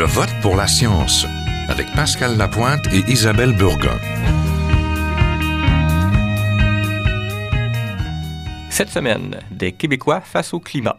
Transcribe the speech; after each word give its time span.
Je 0.00 0.06
vote 0.06 0.30
pour 0.40 0.56
la 0.56 0.66
science 0.66 1.26
avec 1.68 1.86
Pascal 1.94 2.38
Lapointe 2.38 2.86
et 2.90 3.00
Isabelle 3.12 3.54
Burgon. 3.54 3.98
Cette 8.70 8.88
semaine, 8.88 9.40
des 9.50 9.72
Québécois 9.72 10.22
face 10.22 10.54
au 10.54 10.58
climat. 10.58 10.96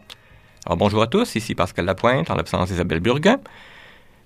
Alors 0.64 0.76
bonjour 0.76 1.02
à 1.02 1.08
tous, 1.08 1.34
ici 1.34 1.56
Pascal 1.56 1.84
Lapointe 1.84 2.30
en 2.30 2.36
l'absence 2.36 2.68
d'Isabelle 2.68 3.00
Burgon. 3.00 3.40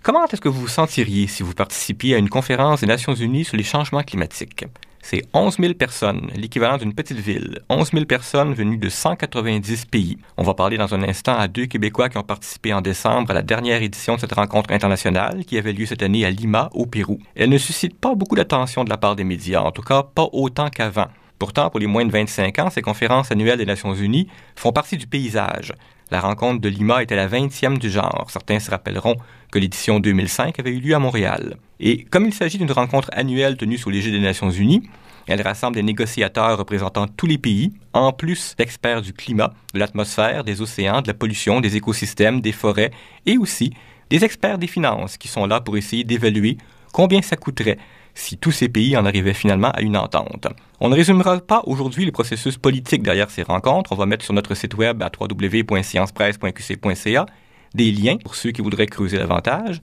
Comment 0.03 0.27
est-ce 0.27 0.43
que 0.43 0.51
vous 0.51 0.61
vous 0.61 0.69
sentiriez 0.69 1.27
si 1.27 1.43
vous 1.43 1.55
participiez 1.55 2.15
à 2.15 2.19
une 2.19 2.29
conférence 2.29 2.81
des 2.83 2.87
Nations 2.87 3.15
Unies 3.15 3.47
sur 3.47 3.57
les 3.57 3.63
changements 3.63 4.03
climatiques? 4.03 4.67
C'est 5.09 5.23
11 5.35 5.59
000 5.61 5.75
personnes, 5.75 6.33
l'équivalent 6.35 6.79
d'une 6.79 6.93
petite 6.93 7.21
ville. 7.21 7.61
11 7.69 7.93
000 7.93 8.07
personnes 8.07 8.55
venues 8.55 8.77
de 8.77 8.89
190 8.89 9.85
pays. 9.85 10.19
On 10.37 10.43
va 10.43 10.53
parler 10.53 10.79
dans 10.79 10.97
un 10.97 11.03
instant 11.05 11.39
à 11.39 11.47
deux 11.47 11.67
Québécois 11.67 12.09
qui 12.09 12.19
ont 12.19 12.25
participé 12.25 12.75
en 12.75 12.81
décembre 12.81 13.31
à 13.31 13.35
la 13.35 13.43
dernière 13.43 13.85
édition 13.85 14.17
de 14.17 14.21
cette 14.21 14.33
rencontre 14.33 14.73
internationale 14.73 15.45
qui 15.45 15.59
avait 15.59 15.73
lieu 15.73 15.87
cette 15.87 16.03
année 16.03 16.25
à 16.25 16.31
Lima, 16.31 16.71
au 16.75 16.87
Pérou. 16.87 17.21
Elle 17.37 17.51
ne 17.51 17.57
suscite 17.59 17.97
pas 17.97 18.17
beaucoup 18.17 18.35
d'attention 18.35 18.83
de 18.83 18.91
la 18.91 18.97
part 18.97 19.15
des 19.15 19.23
médias, 19.23 19.61
en 19.61 19.71
tout 19.71 19.83
cas 19.83 20.03
pas 20.03 20.27
autant 20.33 20.71
qu'avant. 20.71 21.07
Pourtant, 21.39 21.71
pour 21.71 21.79
les 21.79 21.87
moins 21.87 22.05
de 22.05 22.11
25 22.11 22.59
ans, 22.59 22.71
ces 22.71 22.83
conférences 22.83 23.31
annuelles 23.31 23.59
des 23.59 23.65
Nations 23.65 23.95
Unies 23.95 24.27
font 24.57 24.73
partie 24.73 24.97
du 24.97 25.07
paysage. 25.07 25.73
La 26.11 26.21
rencontre 26.21 26.61
de 26.61 26.69
Lima 26.69 27.03
était 27.03 27.17
la 27.17 27.29
20e 27.29 27.79
du 27.79 27.91
genre. 27.91 28.27
Certains 28.29 28.61
se 28.61 28.71
rappelleront 28.71 29.17
que 29.51 29.59
l'édition 29.59 29.99
2005 29.99 30.59
avait 30.61 30.71
eu 30.71 30.81
lieu 30.81 30.95
à 30.95 31.01
Montréal. 31.01 31.57
Et 31.81 32.05
comme 32.05 32.27
il 32.27 32.33
s'agit 32.33 32.59
d'une 32.59 32.71
rencontre 32.71 33.11
annuelle 33.13 33.57
tenue 33.57 33.77
sous 33.77 33.91
l'égide 33.91 34.13
des 34.13 34.21
Nations 34.21 34.51
Unies, 34.51 34.89
elle 35.27 35.43
rassemble 35.43 35.75
des 35.75 35.83
négociateurs 35.83 36.59
représentant 36.59 37.09
tous 37.09 37.27
les 37.27 37.39
pays, 37.39 37.73
en 37.93 38.13
plus 38.13 38.55
d'experts 38.57 39.03
du 39.03 39.13
climat, 39.13 39.53
de 39.75 39.81
l'atmosphère, 39.81 40.45
des 40.45 40.63
océans, 40.63 41.03
de 41.03 41.09
la 41.09 41.15
pollution, 41.15 41.61
des 41.61 41.77
écosystèmes, 41.77 42.41
des 42.41 42.53
forêts, 42.53 42.93
et 43.27 43.37
aussi 43.37 43.73
des 44.09 44.25
experts 44.25 44.59
des 44.59 44.69
finances 44.69 45.17
qui 45.17 45.27
sont 45.27 45.47
là 45.47 45.61
pour 45.61 45.77
essayer 45.77 46.05
d'évaluer 46.05 46.59
combien 46.93 47.21
ça 47.23 47.37
coûterait 47.37 47.79
si 48.17 48.37
tous 48.39 48.51
ces 48.51 48.69
pays 48.69 48.97
en 48.97 49.07
arrivaient 49.07 49.35
finalement 49.35 49.71
à 49.71 49.83
une 49.83 49.97
entente. 49.97 50.49
On 50.81 50.89
ne 50.89 50.97
résumera 50.97 51.39
pas 51.39 51.63
aujourd'hui 51.67 52.05
le 52.05 52.13
processus 52.13 52.57
politique 52.57 53.03
derrière 53.03 53.31
ces 53.31 53.43
rencontres. 53.43 53.91
On 53.93 53.97
va 53.97 54.07
mettre 54.07 54.25
sur 54.25 54.35
notre 54.35 54.55
site 54.55 54.75
web 54.75 55.03
à 55.03 55.11
www.sciencepresse.qc.ca 55.21 57.27
des 57.75 57.93
liens 57.93 58.17
pour 58.17 58.35
ceux 58.35 58.53
qui 58.53 58.63
voudraient 58.63 58.87
creuser 58.87 59.19
davantage. 59.19 59.83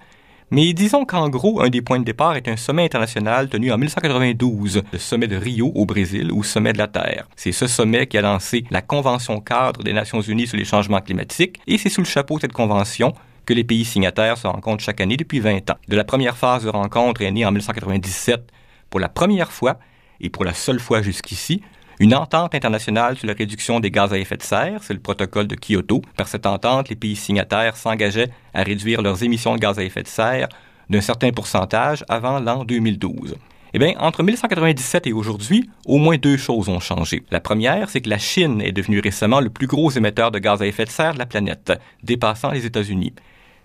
Mais 0.52 0.74
disons 0.74 1.06
qu'en 1.06 1.30
gros, 1.30 1.62
un 1.62 1.70
des 1.70 1.82
points 1.82 2.00
de 2.00 2.04
départ 2.04 2.36
est 2.36 2.48
un 2.48 2.58
sommet 2.58 2.84
international 2.84 3.50
tenu 3.50 3.72
en 3.72 3.78
1992, 3.78 4.84
le 4.92 5.00
sommet 5.00 5.28
de 5.28 5.36
Rio 5.36 5.72
au 5.74 5.86
Brésil 5.86 6.32
ou 6.32 6.44
sommet 6.44 6.74
de 6.74 6.78
la 6.78 6.88
Terre. 6.88 7.28
C'est 7.36 7.52
ce 7.52 7.68
sommet 7.68 8.08
qui 8.08 8.18
a 8.18 8.22
lancé 8.22 8.66
la 8.70 8.82
Convention 8.82 9.40
cadre 9.40 9.84
des 9.84 9.94
Nations 9.94 10.22
Unies 10.22 10.48
sur 10.48 10.58
les 10.58 10.66
changements 10.66 11.02
climatiques 11.02 11.60
et 11.66 11.78
c'est 11.78 11.90
sous 11.90 12.02
le 12.02 12.08
chapeau 12.08 12.36
de 12.36 12.42
cette 12.42 12.54
convention 12.54 13.14
que 13.46 13.54
les 13.54 13.64
pays 13.64 13.86
signataires 13.86 14.38
se 14.38 14.48
rencontrent 14.48 14.84
chaque 14.84 15.02
année 15.02 15.18
depuis 15.18 15.40
20 15.40 15.70
ans. 15.70 15.78
De 15.88 15.96
la 15.96 16.04
première 16.04 16.38
phase 16.38 16.64
de 16.64 16.70
rencontre 16.70 17.22
est 17.22 17.32
née 17.32 17.46
en 17.46 17.52
1997 17.52 18.42
pour 18.90 19.00
la 19.00 19.10
première 19.10 19.52
fois 19.52 19.80
et 20.22 20.30
pour 20.30 20.46
la 20.46 20.54
seule 20.54 20.80
fois 20.80 21.02
jusqu'ici 21.02 21.62
une 22.00 22.16
entente 22.16 22.56
internationale 22.56 23.18
sur 23.18 23.28
la 23.28 23.34
réduction 23.34 23.80
des 23.80 23.92
gaz 23.92 24.12
à 24.12 24.18
effet 24.18 24.38
de 24.38 24.44
serre, 24.44 24.82
c'est 24.82 24.94
le 24.94 25.00
protocole 25.00 25.48
de 25.48 25.56
Kyoto. 25.56 26.02
Par 26.18 26.28
cette 26.28 26.46
entente, 26.46 26.90
les 26.90 26.96
pays 26.96 27.16
signataires 27.16 27.78
s'engageaient 27.78 28.32
à 28.54 28.64
réduire 28.64 29.02
leurs 29.02 29.24
émissions 29.24 29.56
de 29.56 29.60
gaz 29.60 29.78
à 29.78 29.84
effet 29.84 30.02
de 30.02 30.08
serre 30.08 30.50
d'un 30.90 31.02
certain 31.02 31.32
pourcentage 31.32 32.04
avant 32.10 32.40
l'an 32.40 32.66
2012. 32.66 33.36
Eh 33.76 33.80
bien, 33.80 33.94
entre 34.00 34.22
1997 34.22 35.08
et 35.08 35.14
aujourd'hui, 35.14 35.70
au 35.86 35.98
moins 35.98 36.18
deux 36.18 36.38
choses 36.38 36.68
ont 36.68 36.80
changé. 36.80 37.24
La 37.32 37.40
première, 37.40 37.90
c'est 37.90 38.02
que 38.02 38.10
la 38.10 38.20
Chine 38.20 38.62
est 38.62 38.72
devenue 38.72 39.00
récemment 39.00 39.40
le 39.40 39.50
plus 39.50 39.68
gros 39.68 39.90
émetteur 39.90 40.32
de 40.32 40.40
gaz 40.40 40.62
à 40.62 40.68
effet 40.68 40.86
de 40.86 40.90
serre 40.90 41.14
de 41.14 41.20
la 41.20 41.26
planète, 41.26 41.74
dépassant 42.04 42.52
les 42.52 42.66
États-Unis. 42.66 43.14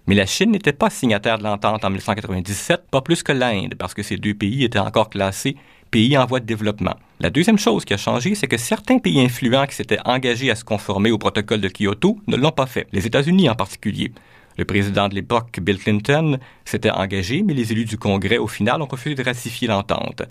Mais 0.09 0.15
la 0.15 0.25
Chine 0.25 0.53
n'était 0.53 0.73
pas 0.73 0.89
signataire 0.89 1.37
de 1.37 1.43
l'entente 1.43 1.85
en 1.85 1.91
1997, 1.91 2.85
pas 2.91 3.03
plus 3.03 3.23
que 3.23 3.31
l'Inde, 3.31 3.75
parce 3.79 3.93
que 3.93 4.03
ces 4.03 4.17
deux 4.17 4.33
pays 4.33 4.65
étaient 4.65 4.79
encore 4.79 5.11
classés 5.11 5.55
pays 5.91 6.17
en 6.17 6.25
voie 6.25 6.41
de 6.41 6.47
développement. 6.47 6.97
La 7.21 7.29
deuxième 7.29 7.59
chose 7.59 7.85
qui 7.85 7.93
a 7.93 7.99
changé, 7.99 8.35
c'est 8.35 8.47
que 8.47 8.57
certains 8.57 8.99
pays 9.01 9.21
influents 9.21 9.67
qui 9.67 9.75
s'étaient 9.75 9.99
engagés 10.07 10.51
à 10.51 10.55
se 10.55 10.65
conformer 10.65 11.11
au 11.11 11.19
protocole 11.19 11.61
de 11.61 11.69
Kyoto 11.69 12.19
ne 12.27 12.37
l'ont 12.37 12.53
pas 12.53 12.65
fait, 12.65 12.87
les 12.93 13.07
États-Unis 13.07 13.51
en 13.51 13.55
particulier. 13.55 14.11
Le 14.57 14.65
président 14.65 15.09
de 15.11 15.15
l'époque, 15.15 15.61
Bill 15.61 15.79
Clinton, 15.79 16.39
s'était 16.65 16.91
engagé, 16.91 17.43
mais 17.43 17.53
les 17.53 17.73
élus 17.73 17.85
du 17.85 17.99
Congrès, 17.99 18.39
au 18.39 18.49
final, 18.49 18.81
ont 18.81 18.87
refusé 18.87 19.15
de 19.15 19.23
ratifier 19.23 19.69
l'entente. 19.69 20.23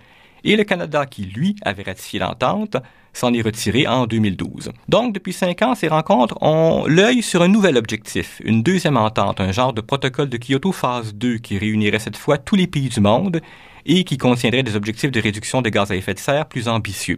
Et 0.44 0.56
le 0.56 0.64
Canada, 0.64 1.06
qui, 1.06 1.24
lui, 1.24 1.56
avait 1.64 1.84
ratifié 1.84 2.20
l'entente, 2.20 2.78
s'en 3.14 3.34
est 3.34 3.42
retiré 3.42 3.88
en 3.88 4.06
2012. 4.06 4.72
Donc, 4.88 5.14
depuis 5.14 5.34
cinq 5.34 5.62
ans, 5.62 5.76
ces 5.76 5.88
rencontres 5.88 6.38
ont 6.42 6.86
l'œil 6.88 7.24
sur 7.24 7.42
un 7.42 7.48
nouvel 7.48 7.78
objectif, 7.78 8.42
une 8.44 8.64
deuxième 8.64 8.98
entente, 8.98 9.42
un 9.42 9.52
genre 9.52 9.74
de 9.74 9.82
protocole 9.82 10.30
de 10.30 10.38
Kyoto 10.38 10.72
phase 10.72 11.16
2 11.16 11.38
qui 11.38 11.58
réunirait 11.58 12.00
cette 12.00 12.18
fois 12.18 12.38
tous 12.38 12.56
les 12.56 12.68
pays 12.68 12.90
du 12.90 13.00
monde 13.00 13.42
et 13.86 14.04
qui 14.04 14.18
contiendrait 14.18 14.64
des 14.64 14.76
objectifs 14.76 15.12
de 15.12 15.22
réduction 15.22 15.62
des 15.62 15.72
gaz 15.72 15.92
à 15.92 15.96
effet 15.96 16.14
de 16.14 16.20
serre 16.20 16.46
plus 16.46 16.68
ambitieux. 16.68 17.18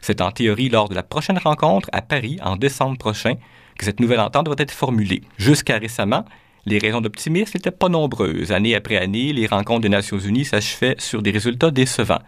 C'est 0.00 0.20
en 0.20 0.30
théorie 0.30 0.68
lors 0.68 0.88
de 0.88 0.94
la 0.94 1.02
prochaine 1.02 1.38
rencontre 1.38 1.88
à 1.92 2.02
Paris 2.02 2.38
en 2.42 2.56
décembre 2.56 2.98
prochain 2.98 3.34
que 3.78 3.84
cette 3.84 4.00
nouvelle 4.00 4.20
entente 4.20 4.46
devrait 4.46 4.62
être 4.62 4.70
formulée. 4.70 5.22
Jusqu'à 5.36 5.78
récemment, 5.78 6.24
les 6.64 6.78
raisons 6.78 7.00
d'optimisme 7.00 7.52
n'étaient 7.54 7.70
pas 7.70 7.88
nombreuses. 7.88 8.50
Année 8.50 8.74
après 8.74 8.96
année, 8.96 9.32
les 9.32 9.46
rencontres 9.46 9.82
des 9.82 9.88
Nations 9.88 10.18
Unies 10.18 10.44
s'achevaient 10.44 10.96
sur 10.98 11.22
des 11.22 11.30
résultats 11.30 11.70
décevants. 11.70 12.22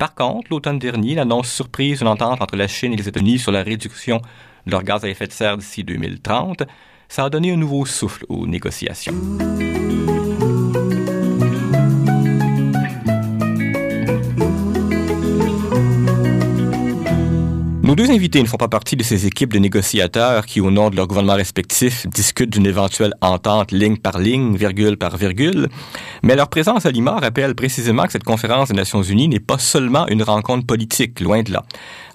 Par 0.00 0.14
contre, 0.14 0.46
l'automne 0.50 0.78
dernier, 0.78 1.14
l'annonce 1.14 1.52
surprise 1.52 1.98
d'une 1.98 2.08
entente 2.08 2.40
entre 2.40 2.56
la 2.56 2.66
Chine 2.66 2.94
et 2.94 2.96
les 2.96 3.06
États-Unis 3.06 3.38
sur 3.38 3.52
la 3.52 3.62
réduction 3.62 4.22
de 4.64 4.70
leurs 4.70 4.82
gaz 4.82 5.04
à 5.04 5.10
effet 5.10 5.26
de 5.26 5.32
serre 5.32 5.58
d'ici 5.58 5.84
2030, 5.84 6.62
ça 7.06 7.26
a 7.26 7.28
donné 7.28 7.52
un 7.52 7.56
nouveau 7.56 7.84
souffle 7.84 8.24
aux 8.30 8.46
négociations. 8.46 9.12
Nos 17.90 17.96
deux 17.96 18.12
invités 18.12 18.40
ne 18.40 18.46
font 18.46 18.56
pas 18.56 18.68
partie 18.68 18.94
de 18.94 19.02
ces 19.02 19.26
équipes 19.26 19.52
de 19.52 19.58
négociateurs 19.58 20.46
qui, 20.46 20.60
au 20.60 20.70
nom 20.70 20.90
de 20.90 20.96
leurs 20.96 21.08
gouvernements 21.08 21.34
respectifs, 21.34 22.06
discutent 22.06 22.50
d'une 22.50 22.66
éventuelle 22.66 23.14
entente 23.20 23.72
ligne 23.72 23.96
par 23.96 24.20
ligne, 24.20 24.54
virgule 24.54 24.96
par 24.96 25.16
virgule. 25.16 25.68
Mais 26.22 26.36
leur 26.36 26.48
présence 26.48 26.86
à 26.86 26.92
Lima 26.92 27.18
rappelle 27.18 27.56
précisément 27.56 28.04
que 28.04 28.12
cette 28.12 28.22
conférence 28.22 28.68
des 28.68 28.76
Nations 28.76 29.02
Unies 29.02 29.26
n'est 29.26 29.40
pas 29.40 29.58
seulement 29.58 30.06
une 30.06 30.22
rencontre 30.22 30.64
politique, 30.64 31.18
loin 31.18 31.42
de 31.42 31.50
là. 31.50 31.64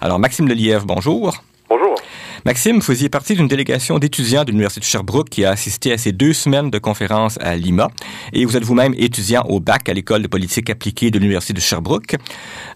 Alors, 0.00 0.18
Maxime 0.18 0.48
Lelièvre, 0.48 0.86
bonjour. 0.86 1.44
Maxime, 2.46 2.80
faisiez 2.80 3.08
partie 3.08 3.34
d'une 3.34 3.48
délégation 3.48 3.98
d'étudiants 3.98 4.44
de 4.44 4.52
l'Université 4.52 4.78
de 4.78 4.84
Sherbrooke 4.84 5.28
qui 5.28 5.44
a 5.44 5.50
assisté 5.50 5.92
à 5.92 5.98
ces 5.98 6.12
deux 6.12 6.32
semaines 6.32 6.70
de 6.70 6.78
conférence 6.78 7.40
à 7.42 7.56
Lima. 7.56 7.88
Et 8.32 8.44
vous 8.44 8.56
êtes 8.56 8.62
vous-même 8.62 8.94
étudiant 8.96 9.42
au 9.48 9.58
bac 9.58 9.88
à 9.88 9.92
l'École 9.92 10.22
de 10.22 10.28
politique 10.28 10.70
appliquée 10.70 11.10
de 11.10 11.18
l'Université 11.18 11.54
de 11.54 11.60
Sherbrooke. 11.60 12.14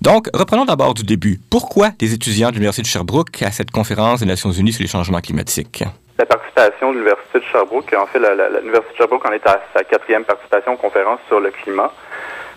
Donc, 0.03 0.27
reprenons 0.35 0.65
d'abord 0.65 0.95
du 0.95 1.05
début. 1.05 1.39
Pourquoi 1.53 1.91
des 2.01 2.13
étudiants 2.13 2.49
de 2.49 2.55
l'Université 2.55 2.83
de 2.83 2.89
Sherbrooke 2.89 3.43
à 3.43 3.53
cette 3.53 3.71
conférence 3.71 4.19
des 4.19 4.27
Nations 4.27 4.51
Unies 4.51 4.73
sur 4.73 4.83
les 4.83 4.89
changements 4.89 5.21
climatiques? 5.21 5.85
La 6.19 6.27
participation 6.27 6.91
de 6.91 6.99
l'Université 6.99 7.39
de 7.39 7.45
Sherbrooke, 7.45 7.95
en 7.97 8.07
fait, 8.07 8.19
l'Université 8.19 8.93
de 8.95 8.97
Sherbrooke 8.99 9.25
en 9.25 9.31
est 9.31 9.47
à 9.47 9.63
sa 9.73 9.85
quatrième 9.85 10.25
participation 10.25 10.73
aux 10.73 10.79
conférence 10.79 11.21
sur 11.29 11.39
le 11.39 11.53
climat. 11.53 11.93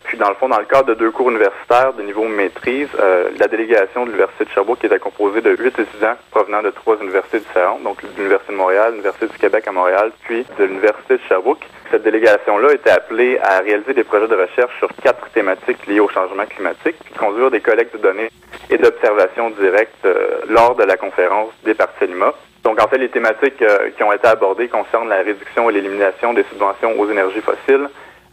Puis, 0.03 0.17
dans 0.17 0.29
le 0.29 0.35
fond, 0.35 0.49
dans 0.49 0.59
le 0.59 0.65
cadre 0.65 0.87
de 0.89 0.93
deux 0.93 1.11
cours 1.11 1.29
universitaires 1.29 1.93
de 1.93 2.03
niveau 2.03 2.25
maîtrise, 2.25 2.89
euh, 2.99 3.29
la 3.39 3.47
délégation 3.47 4.01
de 4.01 4.11
l'Université 4.11 4.45
de 4.45 4.49
Sherbrooke 4.49 4.83
était 4.83 4.99
composée 4.99 5.41
de 5.41 5.51
huit 5.51 5.77
étudiants 5.79 6.15
provenant 6.31 6.61
de 6.61 6.69
trois 6.69 6.97
universités 7.01 7.39
différentes, 7.39 7.83
donc 7.83 8.03
l'Université 8.17 8.53
de 8.53 8.57
Montréal, 8.57 8.91
l'Université 8.91 9.27
du 9.27 9.37
Québec 9.37 9.67
à 9.67 9.71
Montréal, 9.71 10.11
puis 10.23 10.45
de 10.59 10.65
l'Université 10.65 11.15
de 11.15 11.21
Sherbrooke. 11.27 11.65
Cette 11.89 12.03
délégation-là 12.03 12.73
était 12.73 12.89
appelée 12.89 13.39
à 13.41 13.59
réaliser 13.59 13.93
des 13.93 14.03
projets 14.03 14.27
de 14.27 14.35
recherche 14.35 14.77
sur 14.79 14.89
quatre 15.01 15.29
thématiques 15.29 15.85
liées 15.87 15.99
au 15.99 16.09
changement 16.09 16.45
climatique, 16.45 16.95
puis 17.03 17.13
conduire 17.15 17.51
des 17.51 17.61
collectes 17.61 17.95
de 17.95 18.01
données 18.01 18.29
et 18.69 18.77
d'observations 18.77 19.51
directes 19.51 20.05
euh, 20.05 20.41
lors 20.47 20.75
de 20.75 20.83
la 20.83 20.97
conférence 20.97 21.49
des 21.63 21.73
parties 21.73 22.07
Lima. 22.07 22.33
Donc, 22.63 22.81
en 22.81 22.87
fait, 22.87 22.97
les 22.97 23.09
thématiques 23.09 23.61
euh, 23.61 23.89
qui 23.95 24.03
ont 24.03 24.13
été 24.13 24.27
abordées 24.27 24.69
concernent 24.69 25.09
la 25.09 25.17
réduction 25.17 25.69
et 25.69 25.73
l'élimination 25.73 26.33
des 26.33 26.43
subventions 26.43 26.97
aux 26.99 27.09
énergies 27.09 27.41
fossiles, 27.41 27.89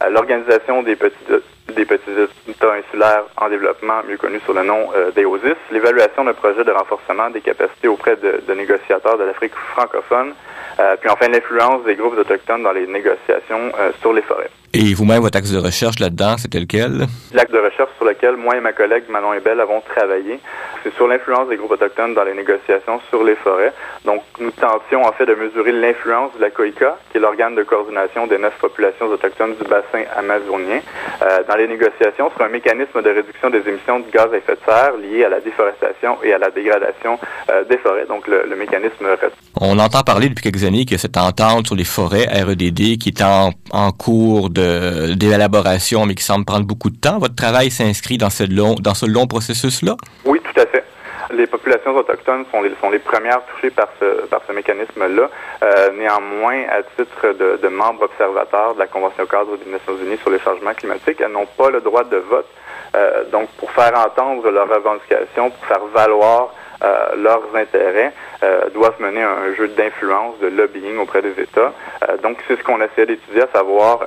l'organisation 0.09 0.83
des 0.83 0.95
petits 0.95 1.15
des 1.75 1.83
États 2.49 2.73
insulaires 2.73 3.23
en 3.37 3.49
développement, 3.49 4.01
mieux 4.07 4.17
connus 4.17 4.41
sous 4.45 4.53
le 4.53 4.63
nom 4.63 4.89
euh, 4.95 5.11
d'EOSIS, 5.11 5.55
l'évaluation 5.71 6.23
d'un 6.23 6.33
projet 6.33 6.63
de 6.63 6.71
renforcement 6.71 7.29
des 7.29 7.41
capacités 7.41 7.87
auprès 7.87 8.15
de, 8.17 8.53
négociateurs 8.53 9.17
de 9.17 9.23
l'Afrique 9.23 9.53
francophone, 9.73 10.33
euh, 10.81 10.95
puis 10.99 11.09
enfin 11.09 11.27
l'influence 11.27 11.83
des 11.85 11.95
groupes 11.95 12.17
autochtones 12.17 12.63
dans 12.63 12.73
les 12.73 12.87
négociations 12.87 13.71
euh, 13.79 13.91
sur 14.01 14.13
les 14.13 14.23
forêts. 14.23 14.49
Et 14.73 14.93
vous-même, 14.93 15.21
votre 15.21 15.37
axe 15.37 15.51
de 15.51 15.59
recherche 15.59 15.99
là-dedans, 15.99 16.37
c'était 16.37 16.61
lequel? 16.61 17.05
L'axe 17.33 17.51
de 17.51 17.59
recherche 17.59 17.89
sur 17.97 18.05
lequel 18.05 18.37
moi 18.37 18.55
et 18.55 18.61
ma 18.61 18.71
collègue 18.71 19.03
Manon 19.09 19.33
Ebel 19.33 19.59
avons 19.59 19.81
travaillé, 19.81 20.39
c'est 20.81 20.93
sur 20.95 21.09
l'influence 21.09 21.49
des 21.49 21.57
groupes 21.57 21.71
autochtones 21.71 22.13
dans 22.13 22.23
les 22.23 22.33
négociations 22.33 23.01
sur 23.09 23.21
les 23.25 23.35
forêts. 23.35 23.73
Donc, 24.05 24.23
nous 24.39 24.51
tentions 24.51 25.03
en 25.03 25.11
fait 25.11 25.25
de 25.25 25.35
mesurer 25.35 25.73
l'influence 25.73 26.31
de 26.37 26.41
la 26.41 26.51
COICA, 26.51 26.97
qui 27.11 27.17
est 27.17 27.19
l'organe 27.19 27.53
de 27.55 27.63
coordination 27.63 28.27
des 28.27 28.37
neuf 28.37 28.53
populations 28.61 29.07
autochtones 29.07 29.55
du 29.61 29.67
bassin 29.67 30.03
amazonien, 30.15 30.79
euh, 31.21 31.43
dans 31.49 31.57
les 31.57 31.67
négociations 31.67 32.31
sur 32.31 32.41
un 32.41 32.49
mécanisme 32.49 33.01
de 33.01 33.09
réduction 33.09 33.49
des 33.49 33.67
émissions 33.67 33.99
de 33.99 34.09
gaz 34.09 34.29
à 34.31 34.37
effet 34.37 34.53
de 34.53 34.59
serre 34.65 34.93
liées 35.03 35.25
à 35.25 35.29
la 35.29 35.41
déforestation 35.41 36.17
et 36.23 36.31
à 36.31 36.37
la 36.37 36.49
dégradation 36.49 37.19
des 37.69 37.77
forêts. 37.77 38.05
Donc, 38.05 38.25
le, 38.27 38.45
le 38.49 38.55
mécanisme 38.55 39.05
RED. 39.05 39.31
On 39.59 39.77
entend 39.79 40.01
parler 40.03 40.29
depuis 40.29 40.43
quelques 40.43 40.63
années 40.63 40.70
que 40.85 40.97
cette 40.97 41.17
entente 41.17 41.67
sur 41.67 41.75
les 41.75 41.83
forêts 41.83 42.25
REDD 42.25 42.97
qui 42.97 43.09
est 43.09 43.21
en, 43.21 43.51
en 43.71 43.91
cours 43.91 44.49
d'élaboration, 44.49 46.05
mais 46.05 46.15
qui 46.15 46.23
semble 46.23 46.45
prendre 46.45 46.65
beaucoup 46.65 46.89
de 46.89 46.97
temps. 46.97 47.19
Votre 47.19 47.35
travail 47.35 47.69
s'inscrit 47.69 48.17
dans 48.17 48.29
ce 48.29 48.43
long 48.43 48.75
dans 48.75 48.93
ce 48.93 49.05
long 49.05 49.27
processus-là? 49.27 49.95
Oui, 50.25 50.39
tout 50.39 50.59
à 50.59 50.65
fait. 50.65 50.83
Les 51.33 51.47
populations 51.47 51.95
autochtones 51.95 52.45
sont 52.51 52.61
les, 52.61 52.71
sont 52.81 52.89
les 52.89 52.99
premières 52.99 53.41
touchées 53.45 53.69
par 53.69 53.87
ce, 53.99 54.25
par 54.27 54.41
ce 54.47 54.53
mécanisme-là. 54.53 55.29
Euh, 55.63 55.91
néanmoins, 55.97 56.63
à 56.69 56.83
titre 56.97 57.35
de, 57.39 57.59
de 57.61 57.67
membres 57.69 58.03
observateurs 58.03 58.73
de 58.73 58.79
la 58.79 58.87
Convention 58.87 59.25
cadre 59.25 59.55
des 59.57 59.71
Nations 59.71 59.97
Unies 60.03 60.17
sur 60.17 60.31
les 60.31 60.39
changements 60.39 60.73
climatiques, 60.73 61.21
elles 61.21 61.31
n'ont 61.31 61.47
pas 61.57 61.69
le 61.69 61.79
droit 61.81 62.03
de 62.03 62.17
vote. 62.17 62.47
Euh, 62.95 63.23
donc, 63.31 63.47
pour 63.57 63.71
faire 63.71 63.93
entendre 63.97 64.49
leurs 64.49 64.67
revendications, 64.67 65.51
pour 65.51 65.65
faire 65.65 65.85
valoir 65.93 66.53
euh, 66.83 67.15
leurs 67.15 67.55
intérêts 67.55 68.11
euh, 68.43 68.69
doivent 68.69 68.99
mener 68.99 69.21
un, 69.21 69.53
jeu 69.55 69.67
d'influence, 69.67 70.39
de 70.39 70.47
lobbying 70.47 70.97
auprès 70.97 71.21
des 71.21 71.39
États. 71.39 71.73
Euh, 72.09 72.17
donc, 72.17 72.37
c'est 72.47 72.57
ce 72.57 72.63
qu'on 72.63 72.81
essaie 72.81 73.05
d'étudier, 73.05 73.43
à 73.43 73.47
savoir 73.47 73.99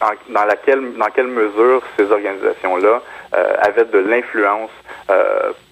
en, 0.00 0.32
dans 0.32 0.44
laquelle 0.44 0.94
dans 0.94 1.10
quelle 1.14 1.28
mesure 1.28 1.82
ces 1.96 2.10
organisations-là 2.10 3.02
avaient 3.60 3.84
de 3.84 3.98
l'influence 3.98 4.70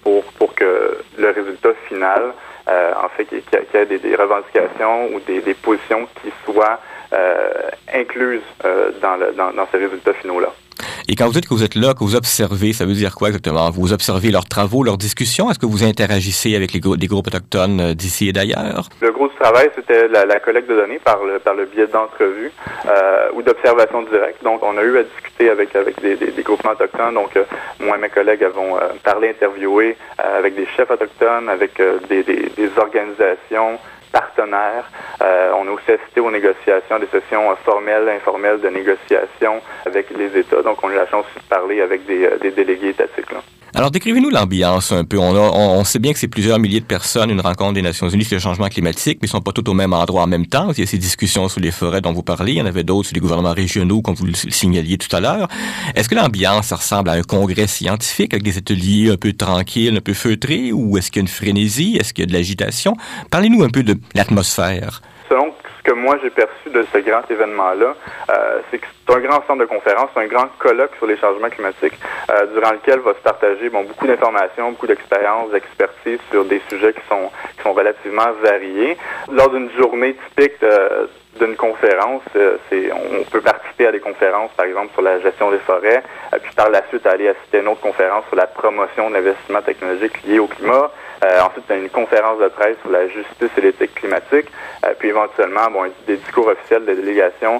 pour 0.03 0.23
pour 0.37 0.53
que 0.55 0.97
le 1.17 1.29
résultat 1.31 1.73
final, 1.87 2.33
en 2.67 3.09
fait, 3.09 3.25
qu'il 3.25 3.39
y 3.39 3.77
ait 3.77 3.85
des, 3.85 3.99
des, 3.99 4.15
revendications 4.15 5.07
ou 5.13 5.19
des, 5.21 5.41
des 5.41 5.53
positions 5.53 6.07
qui 6.21 6.31
soient 6.45 6.79
incluses 7.93 8.41
dans, 9.01 9.15
le, 9.15 9.31
dans, 9.33 9.51
dans 9.51 9.67
ces 9.71 9.77
résultats 9.77 10.13
finaux-là. 10.13 10.53
Et 11.07 11.15
quand 11.15 11.25
vous 11.25 11.33
dites 11.33 11.47
que 11.47 11.53
vous 11.53 11.63
êtes 11.63 11.75
là, 11.75 11.93
que 11.93 11.99
vous 11.99 12.15
observez, 12.15 12.73
ça 12.73 12.85
veut 12.85 12.93
dire 12.93 13.15
quoi 13.15 13.29
exactement? 13.29 13.69
Vous 13.69 13.93
observez 13.93 14.31
leurs 14.31 14.45
travaux, 14.45 14.83
leurs 14.83 14.97
discussions? 14.97 15.49
Est-ce 15.49 15.59
que 15.59 15.65
vous 15.65 15.83
interagissez 15.83 16.55
avec 16.55 16.73
les 16.73 16.79
groupes 16.79 17.27
autochtones 17.27 17.79
euh, 17.79 17.93
d'ici 17.93 18.29
et 18.29 18.33
d'ailleurs? 18.33 18.89
Le 19.01 19.11
gros 19.11 19.27
du 19.27 19.35
travail, 19.35 19.69
c'était 19.75 20.07
la, 20.07 20.39
collecte 20.39 20.69
de 20.69 20.75
données 20.75 20.99
par 20.99 21.19
le, 21.23 21.65
biais 21.65 21.87
d'entrevues 21.87 22.51
euh, 22.87 23.29
ou 23.33 23.41
d'observations 23.41 24.03
directes. 24.03 24.43
Donc, 24.43 24.61
on 24.63 24.77
a 24.77 24.83
eu 24.83 24.97
à 24.97 25.03
discuter 25.03 25.49
avec, 25.49 25.69
des, 26.01 26.43
groupements 26.43 26.71
autochtones. 26.71 27.13
Donc, 27.13 27.35
euh, 27.35 27.43
moi 27.79 27.97
et 27.97 28.01
mes 28.01 28.09
collègues 28.09 28.43
avons 28.43 28.77
parlé, 29.03 29.29
interviewé 29.29 29.97
avec 30.17 30.55
des 30.55 30.67
chefs 30.75 30.89
autochtones, 30.89 31.49
avec 31.49 31.81
des 32.09 32.69
organisations, 32.77 33.79
partenaires. 34.11 34.89
Euh, 35.21 35.51
on 35.57 35.67
a 35.67 35.71
aussi 35.71 35.91
assisté 35.91 36.19
aux 36.19 36.31
négociations, 36.31 36.99
des 36.99 37.07
sessions 37.07 37.51
euh, 37.51 37.55
formelles, 37.63 38.09
informelles 38.09 38.61
de 38.61 38.69
négociation 38.69 39.61
avec 39.85 40.09
les 40.11 40.37
États. 40.37 40.61
Donc, 40.61 40.83
on 40.83 40.89
a 40.89 40.93
eu 40.93 40.95
la 40.95 41.07
chance 41.07 41.25
de 41.35 41.41
parler 41.49 41.81
avec 41.81 42.05
des, 42.05 42.25
euh, 42.25 42.37
délégués 42.37 42.89
étatiques. 42.89 43.31
Alors, 43.77 43.91
décrivez-nous 43.91 44.31
l'ambiance 44.31 44.91
un 44.91 45.03
peu. 45.03 45.19
On, 45.19 45.35
a, 45.35 45.39
on, 45.39 45.83
sait 45.83 45.99
bien 45.99 46.11
que 46.11 46.17
c'est 46.17 46.27
plusieurs 46.27 46.57
milliers 46.57 46.79
de 46.79 46.85
personnes, 46.85 47.29
une 47.29 47.41
rencontre 47.41 47.73
des 47.73 47.83
Nations 47.83 48.09
Unies 48.09 48.23
sur 48.23 48.37
le 48.37 48.41
changement 48.41 48.69
climatique, 48.69 49.19
mais 49.21 49.27
ils 49.27 49.29
sont 49.29 49.39
pas 49.39 49.51
tous 49.51 49.69
au 49.69 49.75
même 49.75 49.93
endroit 49.93 50.23
en 50.23 50.27
même 50.27 50.47
temps. 50.47 50.71
Il 50.71 50.79
y 50.79 50.81
a 50.81 50.87
ces 50.87 50.97
discussions 50.97 51.47
sur 51.47 51.61
les 51.61 51.69
forêts 51.69 52.01
dont 52.01 52.11
vous 52.11 52.23
parlez. 52.23 52.53
Il 52.53 52.57
y 52.57 52.61
en 52.63 52.65
avait 52.65 52.83
d'autres 52.83 53.09
sur 53.09 53.13
les 53.13 53.21
gouvernements 53.21 53.53
régionaux, 53.53 54.01
comme 54.01 54.15
vous 54.15 54.25
le 54.25 54.33
signaliez 54.33 54.97
tout 54.97 55.15
à 55.15 55.19
l'heure. 55.19 55.47
Est-ce 55.93 56.09
que 56.09 56.15
l'ambiance 56.15 56.73
ressemble 56.73 57.11
à 57.11 57.13
un 57.13 57.21
congrès 57.21 57.67
scientifique 57.67 58.33
avec 58.33 58.43
des 58.43 58.57
ateliers 58.57 59.11
un 59.11 59.17
peu 59.17 59.33
tranquilles, 59.33 59.95
un 59.95 60.01
peu 60.01 60.15
feutrés, 60.15 60.71
ou 60.71 60.97
est-ce 60.97 61.11
qu'il 61.11 61.19
y 61.19 61.21
a 61.21 61.25
une 61.25 61.27
frénésie? 61.27 61.97
Est-ce 61.99 62.15
qu'il 62.15 62.23
y 62.23 62.27
a 62.27 62.29
de 62.29 62.33
l'agitation? 62.33 62.97
Parlez-nous 63.29 63.61
un 63.61 63.69
peu 63.69 63.83
de 63.83 63.95
l'atmosphère. 64.15 65.03
Que 65.87 65.93
moi 65.93 66.17
j'ai 66.21 66.29
perçu 66.29 66.69
de 66.69 66.85
ce 66.91 66.97
grand 66.97 67.23
événement-là, 67.31 67.95
euh, 68.29 68.59
c'est 68.69 68.79
que 68.79 68.87
c'est 69.07 69.15
un 69.15 69.19
grand 69.19 69.41
centre 69.47 69.59
de 69.59 69.65
conférence, 69.65 70.09
un 70.17 70.27
grand 70.27 70.49
colloque 70.59 70.91
sur 70.97 71.07
les 71.07 71.15
changements 71.17 71.49
climatiques, 71.49 71.97
euh, 72.29 72.45
durant 72.47 72.73
lequel 72.73 72.99
va 72.99 73.13
se 73.13 73.19
partager 73.19 73.69
bon, 73.69 73.83
beaucoup 73.83 74.05
d'informations, 74.05 74.71
beaucoup 74.71 74.87
d'expériences, 74.87 75.49
d'expertise 75.51 76.19
sur 76.29 76.43
des 76.43 76.61
sujets 76.69 76.91
qui 76.91 77.07
sont, 77.07 77.31
qui 77.55 77.63
sont 77.63 77.71
relativement 77.71 78.33
variés. 78.43 78.97
Lors 79.31 79.49
d'une 79.49 79.71
journée 79.79 80.15
typique 80.27 80.59
de, 80.59 81.07
d'une 81.37 81.55
conférence, 81.55 82.23
euh, 82.35 82.57
on 82.71 83.23
peut 83.23 83.41
participer 83.41 83.87
à 83.87 83.91
des 83.91 83.99
conférences, 83.99 84.51
par 84.55 84.65
exemple 84.65 84.93
sur 84.93 85.01
la 85.01 85.19
gestion 85.19 85.51
des 85.51 85.59
forêts, 85.59 86.03
euh, 86.33 86.37
puis 86.41 86.53
par 86.55 86.69
la 86.69 86.85
suite 86.87 87.05
aller 87.05 87.29
assister 87.29 87.57
à 87.57 87.61
une 87.61 87.67
autre 87.67 87.81
conférence 87.81 88.25
sur 88.27 88.35
la 88.35 88.47
promotion 88.47 89.09
de 89.09 89.15
l'investissement 89.15 89.61
technologique 89.61 90.23
lié 90.23 90.39
au 90.39 90.47
climat. 90.47 90.91
Euh, 91.23 91.41
ensuite, 91.41 91.65
une 91.69 91.89
conférence 91.89 92.39
de 92.39 92.47
presse 92.47 92.77
sur 92.81 92.91
la 92.91 93.07
justice 93.07 93.49
et 93.57 93.61
l'éthique 93.61 93.95
climatique, 93.95 94.47
puis 94.99 95.09
éventuellement, 95.09 95.69
bon, 95.71 95.91
des 96.05 96.17
discours 96.17 96.47
officiels 96.47 96.85
de 96.85 96.93
délégation 96.93 97.59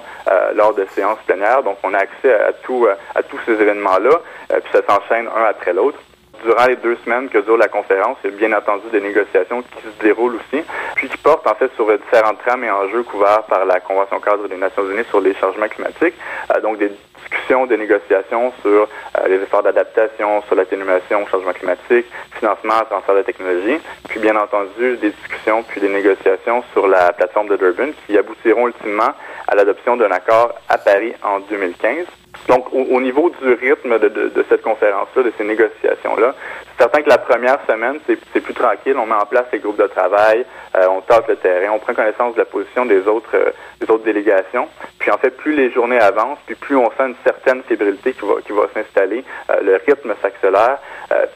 lors 0.54 0.74
de 0.74 0.86
séances 0.94 1.18
plénières. 1.26 1.64
Donc, 1.64 1.78
on 1.82 1.92
a 1.92 1.98
accès 1.98 2.32
à, 2.32 2.52
tout, 2.52 2.86
à 3.14 3.22
tous 3.24 3.38
ces 3.46 3.52
événements-là, 3.52 4.20
puis 4.48 4.72
ça 4.72 4.80
s'enchaîne 4.86 5.26
un 5.26 5.44
après 5.44 5.72
l'autre 5.72 5.98
durant 6.44 6.66
les 6.66 6.76
deux 6.76 6.96
semaines 7.04 7.28
que 7.28 7.38
dure 7.38 7.56
la 7.56 7.68
conférence, 7.68 8.16
il 8.24 8.30
y 8.30 8.34
a 8.34 8.36
bien 8.36 8.56
entendu 8.56 8.84
des 8.90 9.00
négociations 9.00 9.62
qui 9.62 9.82
se 9.82 10.02
déroulent 10.02 10.36
aussi, 10.36 10.62
puis 10.94 11.08
qui 11.08 11.16
portent 11.18 11.46
en 11.46 11.54
fait 11.54 11.70
sur 11.74 11.86
différentes 11.98 12.38
trames 12.38 12.64
et 12.64 12.70
enjeux 12.70 13.02
couverts 13.02 13.44
par 13.44 13.64
la 13.64 13.80
Convention 13.80 14.20
cadre 14.20 14.48
des 14.48 14.56
Nations 14.56 14.88
Unies 14.90 15.04
sur 15.08 15.20
les 15.20 15.34
changements 15.34 15.68
climatiques. 15.68 16.14
Euh, 16.54 16.60
donc 16.60 16.78
des 16.78 16.90
discussions, 17.30 17.66
des 17.66 17.76
négociations 17.76 18.52
sur 18.62 18.70
euh, 18.70 19.28
les 19.28 19.36
efforts 19.36 19.62
d'adaptation, 19.62 20.42
sur 20.42 20.56
l'atténuation 20.56 21.22
au 21.22 21.26
changement 21.26 21.52
climatique, 21.52 22.06
financement, 22.38 22.84
transfert 22.88 23.14
de 23.14 23.22
technologie, 23.22 23.78
puis 24.08 24.20
bien 24.20 24.36
entendu 24.36 24.96
des 24.96 25.10
discussions 25.10 25.62
puis 25.62 25.80
des 25.80 25.88
négociations 25.88 26.62
sur 26.72 26.86
la 26.86 27.12
plateforme 27.12 27.48
de 27.48 27.56
Durban 27.56 27.90
qui 28.06 28.16
aboutiront 28.16 28.68
ultimement 28.68 29.12
à 29.46 29.54
l'adoption 29.54 29.96
d'un 29.96 30.10
accord 30.10 30.54
à 30.68 30.78
Paris 30.78 31.14
en 31.22 31.40
2015. 31.40 32.06
Donc, 32.48 32.72
au, 32.72 32.82
au, 32.82 33.00
niveau 33.00 33.30
du 33.42 33.52
rythme 33.54 33.98
de, 33.98 34.08
de, 34.08 34.28
de 34.28 34.44
cette 34.48 34.62
conférence-là, 34.62 35.22
de 35.22 35.32
ces 35.36 35.44
négociations-là, 35.44 36.34
certain 36.78 37.02
que 37.02 37.08
la 37.08 37.18
première 37.18 37.58
semaine, 37.68 37.98
c'est 38.06 38.40
plus 38.40 38.54
tranquille. 38.54 38.96
On 38.96 39.06
met 39.06 39.14
en 39.14 39.26
place 39.26 39.46
les 39.52 39.58
groupes 39.58 39.80
de 39.80 39.86
travail, 39.86 40.44
euh, 40.76 40.86
on 40.90 41.00
tâte 41.00 41.28
le 41.28 41.36
terrain, 41.36 41.72
on 41.74 41.78
prend 41.78 41.94
connaissance 41.94 42.34
de 42.34 42.38
la 42.38 42.44
position 42.44 42.86
des 42.86 43.06
autres, 43.06 43.34
euh, 43.34 43.50
des 43.80 43.90
autres 43.90 44.04
délégations. 44.04 44.68
Puis 44.98 45.10
en 45.10 45.18
fait, 45.18 45.30
plus 45.30 45.54
les 45.54 45.70
journées 45.72 45.98
avancent, 45.98 46.38
puis 46.46 46.54
plus 46.54 46.76
on 46.76 46.88
sent 46.90 47.08
une 47.08 47.14
certaine 47.24 47.62
fébrilité 47.62 48.12
qui 48.12 48.24
va, 48.24 48.34
qui 48.44 48.52
va 48.52 48.62
s'installer, 48.72 49.24
euh, 49.50 49.60
le 49.62 49.80
rythme 49.86 50.14
s'accélère, 50.22 50.78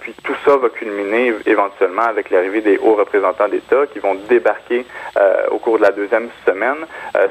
puis 0.01 0.15
tout 0.23 0.35
ça 0.45 0.57
va 0.57 0.69
culminer 0.69 1.33
éventuellement 1.47 2.03
avec 2.03 2.29
l'arrivée 2.31 2.61
des 2.61 2.77
hauts 2.77 2.95
représentants 2.95 3.49
d'État 3.49 3.87
qui 3.91 4.01
vont 4.01 4.17
débarquer 4.29 4.85
au 5.51 5.59
cours 5.59 5.79
de 5.79 5.83
la 5.83 5.93
deuxième 5.93 6.29
semaine, 6.47 6.77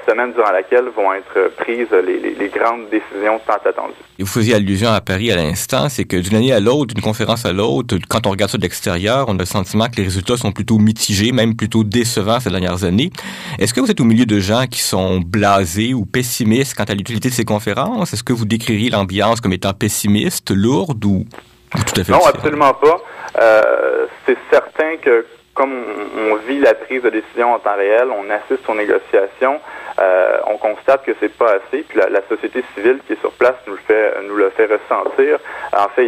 semaine 0.08 0.34
durant 0.34 0.52
laquelle 0.52 0.86
vont 0.96 1.14
être 1.14 1.52
prises 1.58 1.92
les, 1.92 2.18
les, 2.20 2.34
les 2.34 2.48
grandes 2.48 2.90
décisions 2.90 3.40
tant 3.46 3.60
attendues. 3.64 3.94
Et 4.18 4.24
vous 4.24 4.30
faisiez 4.30 4.56
allusion 4.56 4.90
à 4.90 5.02
Paris 5.02 5.32
à 5.32 5.36
l'instant, 5.36 5.88
c'est 5.90 6.06
que 6.06 6.18
d'une 6.18 6.36
année 6.36 6.54
à 6.54 6.60
l'autre, 6.60 6.96
d'une 6.96 7.04
conférence 7.04 7.46
à 7.46 7.54
l'autre, 7.54 7.98
quand 8.08 8.28
on 8.28 8.32
regarde 8.32 8.52
ça 8.52 8.58
de 8.58 8.64
l'extérieur, 8.64 9.26
on 9.28 9.36
a 9.36 9.40
le 9.40 9.46
sentiment 9.46 9.88
que 9.88 9.98
les 9.98 10.04
résultats 10.04 10.38
sont 10.38 10.52
plutôt 10.52 10.78
mitigés, 10.78 11.32
même 11.32 11.56
plutôt 11.56 11.84
décevants 11.84 12.40
ces 12.40 12.50
dernières 12.50 12.84
années. 12.84 13.12
Est-ce 13.60 13.74
que 13.74 13.80
vous 13.80 13.92
êtes 13.92 14.00
au 14.00 14.06
milieu 14.06 14.26
de 14.26 14.40
gens 14.40 14.66
qui 14.68 14.82
sont 14.82 15.20
blasés 15.20 15.94
ou 15.94 16.06
pessimistes 16.06 16.76
quant 16.76 16.84
à 16.84 16.94
l'utilité 16.94 17.30
de 17.30 17.34
ces 17.34 17.46
conférences? 17.46 18.14
Est-ce 18.14 18.24
que 18.24 18.34
vous 18.34 18.46
décririez 18.46 18.90
l'ambiance 18.90 19.42
comme 19.42 19.54
étant 19.54 19.74
pessimiste, 19.74 20.52
lourde 20.52 21.04
ou, 21.06 21.26
ou 21.76 21.84
tout 21.84 22.00
à 22.00 22.04
fait 22.04 22.12
Non, 22.12 22.20
différent? 22.20 22.36
absolument 22.36 22.74
pas. 22.74 23.02
Euh, 23.42 24.06
c'est 24.26 24.38
certain 24.50 24.98
que 25.02 25.26
comme 25.54 25.72
on, 25.72 26.32
on, 26.32 26.36
vit 26.48 26.60
la 26.60 26.74
prise 26.74 27.04
de 27.04 27.10
décision 27.10 27.54
en 27.54 27.60
temps 27.60 27.76
réel, 27.76 28.08
on 28.10 28.30
assiste 28.30 28.68
aux 28.70 28.76
négociations, 28.76 29.60
euh, 30.02 30.38
on 30.48 30.58
constate 30.58 31.04
que 31.04 31.12
c'est 31.20 31.36
pas 31.36 31.52
assez, 31.52 31.84
puis 31.84 32.00
la, 32.00 32.22
société 32.28 32.64
civile 32.74 33.00
qui 33.06 33.14
est 33.14 33.20
sur 33.20 33.32
place 33.34 33.56
nous 33.68 33.74
le 33.74 33.80
fait, 33.80 34.14
nous 34.28 34.36
le 34.36 34.50
fait 34.52 34.66
ressentir. 34.66 35.38
En 35.74 35.90
fait, 35.90 36.08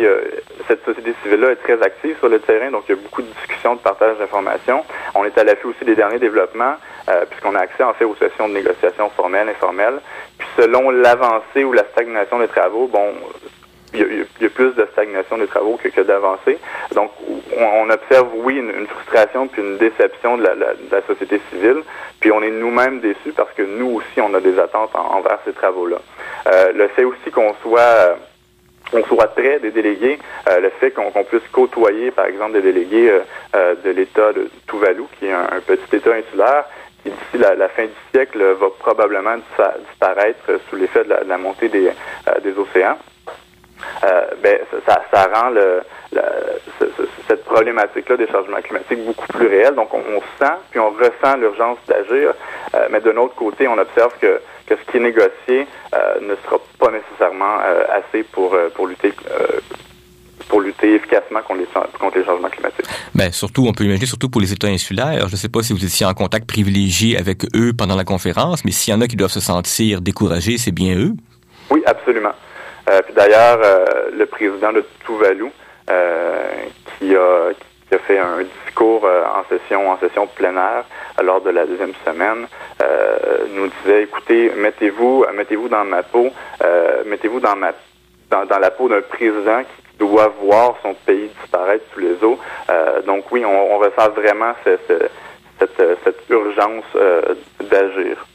cette 0.67 0.83
société 0.85 1.13
civile-là 1.21 1.51
est 1.51 1.63
très 1.63 1.81
active 1.81 2.17
sur 2.17 2.29
le 2.29 2.39
terrain, 2.39 2.71
donc 2.71 2.83
il 2.87 2.95
y 2.95 2.97
a 2.97 3.01
beaucoup 3.01 3.21
de 3.21 3.27
discussions, 3.27 3.75
de 3.75 3.79
partage 3.79 4.17
d'informations. 4.17 4.83
On 5.15 5.25
est 5.25 5.37
à 5.37 5.43
l'affût 5.43 5.67
aussi 5.67 5.85
des 5.85 5.95
derniers 5.95 6.19
développements, 6.19 6.75
euh, 7.09 7.25
puisqu'on 7.29 7.55
a 7.55 7.59
accès 7.59 7.83
en 7.83 7.93
fait 7.93 8.05
aux 8.05 8.15
sessions 8.15 8.47
de 8.47 8.53
négociation 8.53 9.09
formelles, 9.11 9.49
informelles. 9.49 9.99
Puis 10.37 10.47
selon 10.57 10.89
l'avancée 10.89 11.63
ou 11.63 11.73
la 11.73 11.83
stagnation 11.91 12.39
des 12.39 12.47
travaux, 12.47 12.87
bon, 12.87 13.13
il 13.93 14.25
y, 14.41 14.45
a, 14.45 14.49
plus 14.49 14.71
de 14.71 14.87
stagnation 14.91 15.37
des 15.37 15.47
travaux 15.47 15.77
que, 15.81 15.87
que. 15.87 16.01
Donc, 16.93 17.11
on, 17.57 17.89
observe, 17.89 18.29
oui, 18.35 18.57
une, 18.57 18.87
frustration 18.87 19.47
puis 19.47 19.61
une 19.61 19.77
déception 19.77 20.37
de 20.37 20.43
la, 20.43 21.01
société 21.07 21.39
civile. 21.51 21.83
Puis 22.19 22.31
on 22.31 22.41
est 22.41 22.51
nous-mêmes 22.51 22.99
déçus 22.99 23.33
parce 23.35 23.51
que 23.53 23.63
nous 23.63 23.95
aussi, 23.97 24.21
on 24.21 24.33
a 24.33 24.39
des 24.39 24.57
attentes 24.59 24.95
en, 24.95 25.17
envers 25.17 25.39
ces 25.45 25.53
travaux-là. 25.53 25.97
Euh, 26.47 26.71
le 26.73 26.87
fait 26.89 27.03
aussi 27.03 27.31
qu'on 27.31 27.53
soit 27.61 28.17
on 28.95 29.03
soit 29.05 29.27
près 29.27 29.59
des 29.59 29.71
délégués, 29.71 30.19
euh, 30.49 30.59
le 30.59 30.69
fait 30.69 30.91
qu'on 30.91 31.09
qu 31.09 31.23
puisse 31.23 31.47
côtoyer, 31.51 32.11
par 32.11 32.25
exemple, 32.25 32.53
des 32.53 32.61
délégués 32.61 33.11
euh, 33.55 33.75
de 33.83 33.89
l'État 33.89 34.33
de 34.33 34.49
Tuvalu, 34.67 35.03
qui 35.17 35.27
est 35.27 35.31
un, 35.31 35.59
petit 35.65 35.95
État 35.95 36.13
insulaire, 36.13 36.65
qui 37.01 37.09
d'ici 37.09 37.37
la, 37.37 37.69
fin 37.69 37.85
du 37.85 37.91
siècle 38.11 38.39
va 38.59 38.67
probablement 38.79 39.35
disparaître 39.89 40.59
sous 40.69 40.75
l'effet 40.75 41.03
de, 41.05 41.15
la, 41.27 41.37
montée 41.37 41.69
des 41.69 41.89
océans. 42.57 42.97
Euh, 44.03 44.25
ben, 44.41 44.59
ça, 44.85 45.01
ça, 45.11 45.29
rend 45.33 45.49
le, 45.49 45.81
le 46.11 46.21
ce, 46.79 46.85
cette 47.27 47.45
problématique-là 47.45 48.17
des 48.17 48.27
changements 48.27 48.61
climatiques 48.61 49.05
beaucoup 49.05 49.27
plus 49.27 49.47
réelle. 49.47 49.75
Donc, 49.75 49.93
on, 49.93 50.21
sent, 50.39 50.53
puis 50.71 50.79
on 50.79 50.89
ressent 50.91 51.37
l'urgence 51.37 51.77
d'agir. 51.87 52.33
Euh, 52.75 52.87
mais 52.91 52.99
d'un 52.99 53.17
autre 53.17 53.35
côté, 53.35 53.67
on 53.67 53.77
observe 53.77 54.13
que, 54.19 54.41
que 54.67 54.75
ce 54.75 54.91
qui 54.91 54.97
est 54.97 54.99
négocié 54.99 55.67
euh, 55.95 56.19
ne 56.21 56.35
sera 56.43 56.57
pas 56.79 56.91
nécessairement 56.91 57.57
assez 57.89 58.23
pour, 58.23 58.57
pour 58.75 58.87
lutter 58.87 59.13
pour 60.49 60.61
lutter 60.61 60.95
efficacement 60.95 61.41
contre 61.41 61.61
les, 61.61 61.67
contre 61.99 62.17
les 62.17 62.25
changements 62.25 62.49
climatiques. 62.49 62.85
Ben, 63.15 63.31
surtout, 63.31 63.65
on 63.67 63.73
peut 63.73 63.85
imaginer, 63.85 64.05
surtout 64.05 64.29
pour 64.29 64.41
les 64.41 64.51
États 64.51 64.67
insulaires. 64.67 65.27
Je 65.27 65.33
ne 65.33 65.37
sais 65.37 65.49
pas 65.49 65.63
si 65.63 65.73
vous 65.73 65.83
étiez 65.83 66.05
en 66.05 66.13
contact 66.13 66.47
privilégié 66.47 67.17
avec 67.17 67.45
eux 67.55 67.73
pendant 67.73 67.95
la 67.95 68.03
conférence, 68.03 68.65
mais 68.65 68.71
s'il 68.71 68.93
y 68.93 68.97
en 68.97 69.01
a 69.01 69.07
qui 69.07 69.15
doivent 69.15 69.31
se 69.31 69.39
sentir 69.39 70.01
découragés, 70.01 70.57
c'est 70.57 70.71
bien 70.71 70.95
eux. 70.95 71.13
Oui, 71.69 71.81
absolument. 71.85 72.33
Euh, 72.89 73.01
puis 73.01 73.13
d'ailleurs, 73.13 73.59
euh, 73.63 74.09
le 74.13 74.25
président 74.25 74.73
de 74.73 74.83
Tuvalu, 75.05 75.47
euh, 75.89 76.51
qui, 76.97 77.15
a, 77.15 77.51
qui 77.87 77.95
a 77.95 77.99
fait 77.99 78.19
un 78.19 78.43
discours 78.65 79.05
en 79.05 79.43
session 79.49 79.89
en 79.89 79.97
session 79.99 80.27
pleinaire 80.27 80.85
lors 81.21 81.41
de 81.41 81.49
la 81.49 81.65
deuxième 81.65 81.93
semaine, 82.05 82.47
nous 83.53 83.67
disait 83.67 84.03
écoutez, 84.03 84.51
mettez-vous 84.55 85.25
mettez-vous 85.33 85.67
dans 85.69 85.83
ma 85.83 86.01
peau, 86.01 86.29
mettez-vous 87.05 87.39
dans 87.39 87.55
ma 87.55 87.73
dans, 88.29 88.45
dans 88.45 88.59
la 88.59 88.71
peau 88.71 88.87
d'un 88.87 89.01
président 89.01 89.61
qui 89.61 89.97
doit 89.97 90.33
voir 90.41 90.75
son 90.81 90.93
pays 91.05 91.29
disparaître 91.41 91.83
sous 91.93 91.99
les 91.99 92.23
eaux. 92.23 92.39
donc 93.05 93.25
oui, 93.31 93.43
on, 93.45 93.75
on 93.75 93.77
ressent 93.77 94.09
vraiment 94.15 94.53
cette, 94.63 95.11
cette, 95.59 95.99
cette 96.03 96.29
urgence 96.29 96.85
d'agir. 97.59 98.25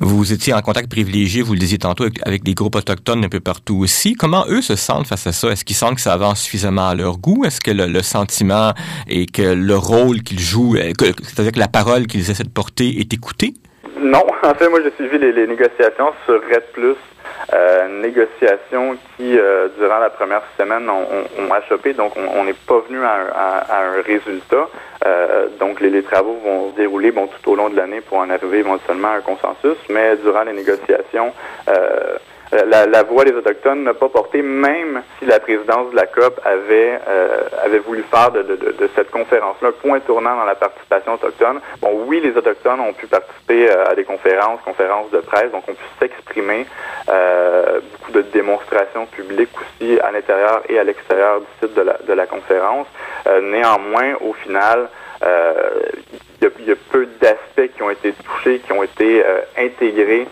Vous 0.00 0.32
étiez 0.32 0.54
en 0.54 0.60
contact 0.62 0.90
privilégié, 0.90 1.42
vous 1.42 1.52
le 1.52 1.58
disiez 1.58 1.78
tantôt, 1.78 2.04
avec, 2.22 2.42
des 2.42 2.54
groupes 2.54 2.76
autochtones 2.76 3.24
un 3.24 3.28
peu 3.28 3.40
partout 3.40 3.78
aussi. 3.78 4.14
Comment 4.14 4.44
eux 4.48 4.62
se 4.62 4.76
sentent 4.76 5.06
face 5.06 5.26
à 5.26 5.32
ça? 5.32 5.48
Est-ce 5.48 5.64
qu'ils 5.64 5.76
sentent 5.76 5.96
que 5.96 6.00
ça 6.00 6.12
avance 6.12 6.40
suffisamment 6.40 6.88
à 6.88 6.94
leur 6.94 7.18
goût? 7.18 7.44
Est-ce 7.44 7.60
que 7.60 7.70
le, 7.70 8.02
sentiment 8.02 8.72
et 9.08 9.26
que 9.26 9.42
le 9.42 9.76
rôle 9.76 10.22
qu'ils 10.22 10.40
jouent, 10.40 10.76
euh, 10.76 10.92
c'est-à-dire 11.22 11.52
que 11.52 11.58
la 11.58 11.68
parole 11.68 12.06
qu'ils 12.06 12.30
essaient 12.30 12.44
de 12.44 12.48
porter 12.48 13.00
est 13.00 13.12
écoutée? 13.12 13.54
Non, 14.00 14.24
en 14.42 14.54
fait, 14.54 14.68
moi 14.68 14.80
j'ai 14.82 14.92
suivi 14.92 15.18
les, 15.18 15.46
négociations 15.46 16.12
sur 16.24 16.40
Red 16.50 16.64
euh, 17.52 17.88
négociations 18.00 18.96
qui, 19.16 19.38
euh, 19.38 19.68
durant 19.78 19.98
la 19.98 20.10
première 20.10 20.42
semaine, 20.58 20.88
ont, 20.88 21.06
ont, 21.38 21.52
achoppé, 21.52 21.92
donc 21.94 22.12
on 22.16 22.44
n'est 22.44 22.52
pas 22.52 22.80
venu 22.88 23.02
à, 23.02 23.66
un 23.70 24.02
résultat. 24.02 24.68
Euh, 25.06 25.48
donc 25.58 25.80
les, 25.80 26.02
travaux 26.02 26.38
vont 26.44 26.70
se 26.70 26.76
dérouler 26.76 27.10
bon, 27.10 27.26
tout 27.26 27.52
au 27.52 27.56
long 27.56 27.70
de 27.70 27.76
l'année 27.76 28.00
pour 28.00 28.18
en 28.18 28.30
arriver 28.30 28.58
éventuellement 28.58 29.08
à 29.08 29.16
un 29.16 29.20
consensus, 29.20 29.78
mais 29.88 30.16
durant 30.16 30.42
les 30.42 30.52
négociations, 30.52 31.32
la, 32.52 33.02
voix 33.04 33.24
des 33.24 33.32
Autochtones 33.32 33.84
n'a 33.84 33.94
pas 33.94 34.08
porté, 34.08 34.42
même 34.42 35.02
si 35.18 35.26
la 35.26 35.38
présidence 35.38 35.90
de 35.90 35.96
la 35.96 36.06
COP 36.06 36.40
avait, 36.44 36.98
euh, 37.08 37.42
avait 37.64 37.78
voulu 37.78 38.02
faire 38.10 38.32
de, 38.32 38.58
cette 38.94 39.10
conférence-là 39.10 39.68
un 39.68 39.72
point 39.72 40.00
tournant 40.00 40.36
dans 40.36 40.44
la 40.44 40.56
participation 40.56 41.14
autochtone. 41.14 41.60
Bon, 41.80 42.04
oui, 42.06 42.20
les 42.20 42.36
Autochtones 42.36 42.80
ont 42.80 42.92
pu 42.92 43.06
participer 43.06 43.70
euh, 43.70 43.90
à 43.90 43.94
des 43.94 44.04
conférences, 44.04 44.60
conférences 44.64 45.10
de 45.10 45.20
presse, 45.20 45.52
donc 45.52 45.68
ont 45.68 45.74
pu 45.74 45.84
s'exprimer, 46.00 46.66
euh, 47.08 47.80
beaucoup 47.92 48.12
de 48.12 48.22
démonstrations 48.22 49.06
publiques 49.06 49.50
aussi 49.60 50.00
à 50.00 50.10
l'intérieur 50.10 50.62
et 50.68 50.78
à 50.78 50.84
l'extérieur 50.84 51.40
du 51.40 51.46
site 51.60 51.74
de 51.74 51.82
la, 51.82 51.98
de 52.06 52.12
la 52.12 52.26
conférence. 52.26 52.86
néanmoins, 53.42 54.14
au 54.20 54.32
final, 54.32 54.88
il 55.22 56.48
y, 56.48 56.68
y, 56.68 56.72
a 56.72 56.76
peu 56.90 57.06
d'aspects 57.20 57.70
qui 57.76 57.82
ont 57.82 57.90
été 57.90 58.12
touchés, 58.12 58.58
qui 58.60 58.72
ont 58.72 58.82
été 58.82 59.22
intégrés 59.56 60.26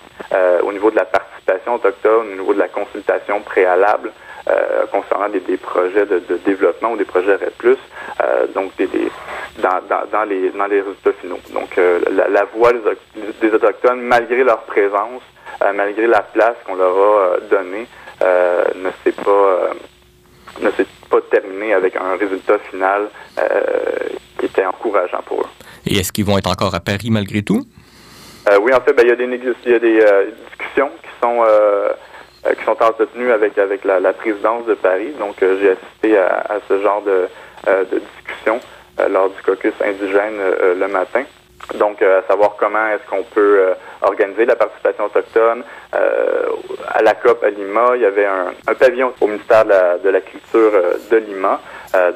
au 0.62 0.72
niveau 0.72 0.90
de 0.90 0.96
la 0.96 1.04
participation 1.04 1.37
autochtone 1.66 2.32
au 2.32 2.36
niveau 2.40 2.54
de 2.54 2.58
la 2.58 2.68
consultation 2.68 3.40
préalable 3.40 4.12
euh, 4.48 4.86
concernant 4.90 5.28
des, 5.28 5.40
projets 5.58 6.06
de, 6.06 6.22
développement 6.46 6.92
ou 6.92 6.96
des 6.96 7.04
projets 7.04 7.34
RED+, 7.34 7.52
euh, 7.62 8.46
donc 8.54 8.74
des, 8.78 8.88
dans, 9.58 9.80
dans, 10.10 10.24
les, 10.24 10.48
dans 10.50 10.66
les 10.66 10.80
résultats 10.80 11.12
finaux. 11.20 11.40
Donc 11.52 11.76
euh, 11.76 12.00
la, 12.30 12.44
voix 12.44 12.72
des, 13.42 13.48
Autochtones, 13.50 14.00
malgré 14.00 14.44
leur 14.44 14.62
présence, 14.62 15.20
malgré 15.74 16.06
la 16.06 16.22
place 16.22 16.54
qu'on 16.64 16.76
leur 16.76 16.96
a 16.96 17.40
donnée, 17.50 17.86
ne 18.22 18.90
s'est 19.04 19.12
pas 19.22 19.70
ne 20.62 20.70
s'est 20.70 20.86
pas 21.10 21.20
terminé 21.30 21.74
avec 21.74 21.94
un 21.96 22.16
résultat 22.16 22.58
final 22.70 23.08
qui 24.38 24.46
était 24.46 24.64
encourageant 24.64 25.22
pour 25.26 25.40
eux. 25.40 25.50
Et 25.86 25.98
est-ce 25.98 26.10
qu'ils 26.10 26.24
vont 26.24 26.38
être 26.38 26.50
encore 26.50 26.74
à 26.74 26.80
Paris 26.80 27.10
malgré 27.10 27.42
tout? 27.42 27.66
oui, 28.62 28.72
en 28.72 28.80
fait, 28.80 28.94
ben, 28.94 29.02
il 29.04 29.10
y 29.10 29.12
a 29.12 29.16
des, 29.16 29.24
il 29.66 29.72
y 29.72 29.74
a 29.74 29.78
des 29.78 30.00
discussions 30.78 30.90
sont 31.20 31.42
euh, 31.42 31.92
euh, 32.46 32.54
qui 32.54 32.64
sont 32.64 32.82
entretenus 32.82 33.30
avec 33.32 33.58
avec 33.58 33.84
la, 33.84 34.12
présidence 34.12 34.66
de 34.66 34.74
Paris. 34.74 35.12
Donc 35.18 35.42
euh, 35.42 35.58
j'ai 35.60 35.70
assisté 35.70 36.18
à, 36.18 36.58
ce 36.68 36.80
genre 36.80 37.02
de, 37.02 37.28
de 37.66 37.98
discussion 37.98 38.60
lors 39.10 39.30
du 39.30 39.42
caucus 39.42 39.74
indigène 39.84 40.40
le 40.76 40.88
matin. 40.88 41.22
Donc, 41.74 42.00
à 42.02 42.22
savoir 42.26 42.54
comment 42.56 42.88
est-ce 42.88 43.06
qu'on 43.10 43.24
peut 43.24 43.74
organiser 44.00 44.46
la 44.46 44.56
participation 44.56 45.04
autochtone. 45.04 45.62
à 45.92 47.02
la 47.02 47.14
COP 47.14 47.44
à 47.44 47.50
Lima, 47.50 47.90
il 47.96 48.02
y 48.02 48.06
avait 48.06 48.26
un, 48.26 48.74
pavillon 48.74 49.12
au 49.20 49.26
ministère 49.26 49.64
de 49.64 50.08
la, 50.08 50.20
Culture 50.20 50.72
de 51.10 51.16
Lima. 51.16 51.60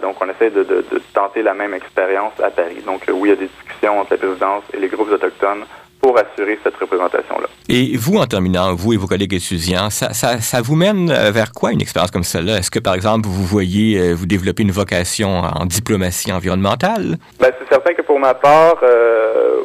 donc, 0.00 0.16
on 0.20 0.28
essaie 0.30 0.50
de, 0.50 0.62
de, 0.62 0.84
tenter 1.12 1.42
la 1.42 1.54
même 1.54 1.74
expérience 1.74 2.32
à 2.42 2.50
Paris. 2.50 2.82
Donc, 2.86 3.02
oui, 3.12 3.28
il 3.28 3.30
y 3.30 3.32
a 3.32 3.36
des 3.36 3.48
discussions 3.48 4.00
entre 4.00 4.12
la 4.12 4.18
présidence 4.18 4.64
et 4.72 4.78
les 4.78 4.88
groupes 4.88 5.10
autochtones 5.10 5.64
pour 6.02 6.18
assurer 6.18 6.58
cette 6.64 6.76
représentation-là. 6.76 7.46
Et 7.68 7.96
vous, 7.96 8.18
en 8.18 8.26
terminant, 8.26 8.74
vous 8.74 8.92
et 8.92 8.96
vos 8.96 9.06
collègues 9.06 9.34
étudiants, 9.34 9.88
ça, 9.88 10.12
ça, 10.12 10.40
ça 10.40 10.60
vous 10.60 10.74
mène 10.74 11.10
euh, 11.10 11.30
vers 11.30 11.52
quoi 11.52 11.70
une 11.70 11.80
expérience 11.80 12.10
comme 12.10 12.24
celle-là? 12.24 12.58
Est-ce 12.58 12.72
que, 12.72 12.80
par 12.80 12.94
exemple, 12.94 13.28
vous 13.28 13.44
voyez 13.44 13.98
euh, 13.98 14.12
vous 14.12 14.26
développer 14.26 14.64
une 14.64 14.72
vocation 14.72 15.38
en 15.38 15.64
diplomatie 15.64 16.32
environnementale? 16.32 17.18
Ben, 17.38 17.52
c'est 17.58 17.68
certain 17.68 17.94
que 17.94 18.02
pour 18.02 18.18
ma 18.18 18.34
part, 18.34 18.78
euh, 18.82 19.60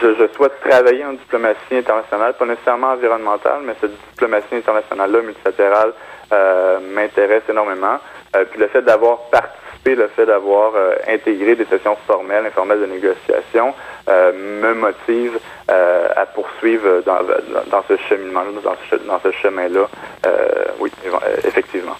je, 0.00 0.08
je, 0.14 0.36
souhaite 0.36 0.52
travailler 0.68 1.04
en 1.06 1.12
diplomatie 1.14 1.76
internationale, 1.76 2.34
pas 2.38 2.44
nécessairement 2.44 2.92
environnementale, 2.92 3.60
mais 3.66 3.72
cette 3.80 3.96
diplomatie 4.10 4.56
internationale-là, 4.56 5.22
multilatérale, 5.22 5.94
euh, 6.30 6.78
m'intéresse 6.94 7.44
énormément. 7.48 7.96
Euh, 8.36 8.44
puis 8.50 8.60
le 8.60 8.68
fait 8.68 8.82
d'avoir 8.82 9.18
participé, 9.30 9.94
le 9.94 10.08
fait 10.08 10.26
d'avoir 10.26 10.72
intégré 11.08 11.54
des 11.54 11.64
sessions 11.64 11.96
formelles, 12.06 12.44
informelles 12.46 12.80
de 12.80 12.86
négociation, 12.86 13.72
me 14.08 14.74
motive 14.74 15.38
euh, 15.70 16.08
à 16.16 16.24
poursuivre 16.24 17.02
dans, 17.04 17.18
dans, 17.70 17.84
ce 17.86 17.94
cheminement-là, 18.08 18.48
dans 18.64 18.74
ce, 18.88 18.96
dans 19.06 19.20
ce 19.20 19.30
chemin-là. 19.32 19.86
Euh, 20.26 20.64
oui, 20.80 20.90
effectivement. 21.44 21.96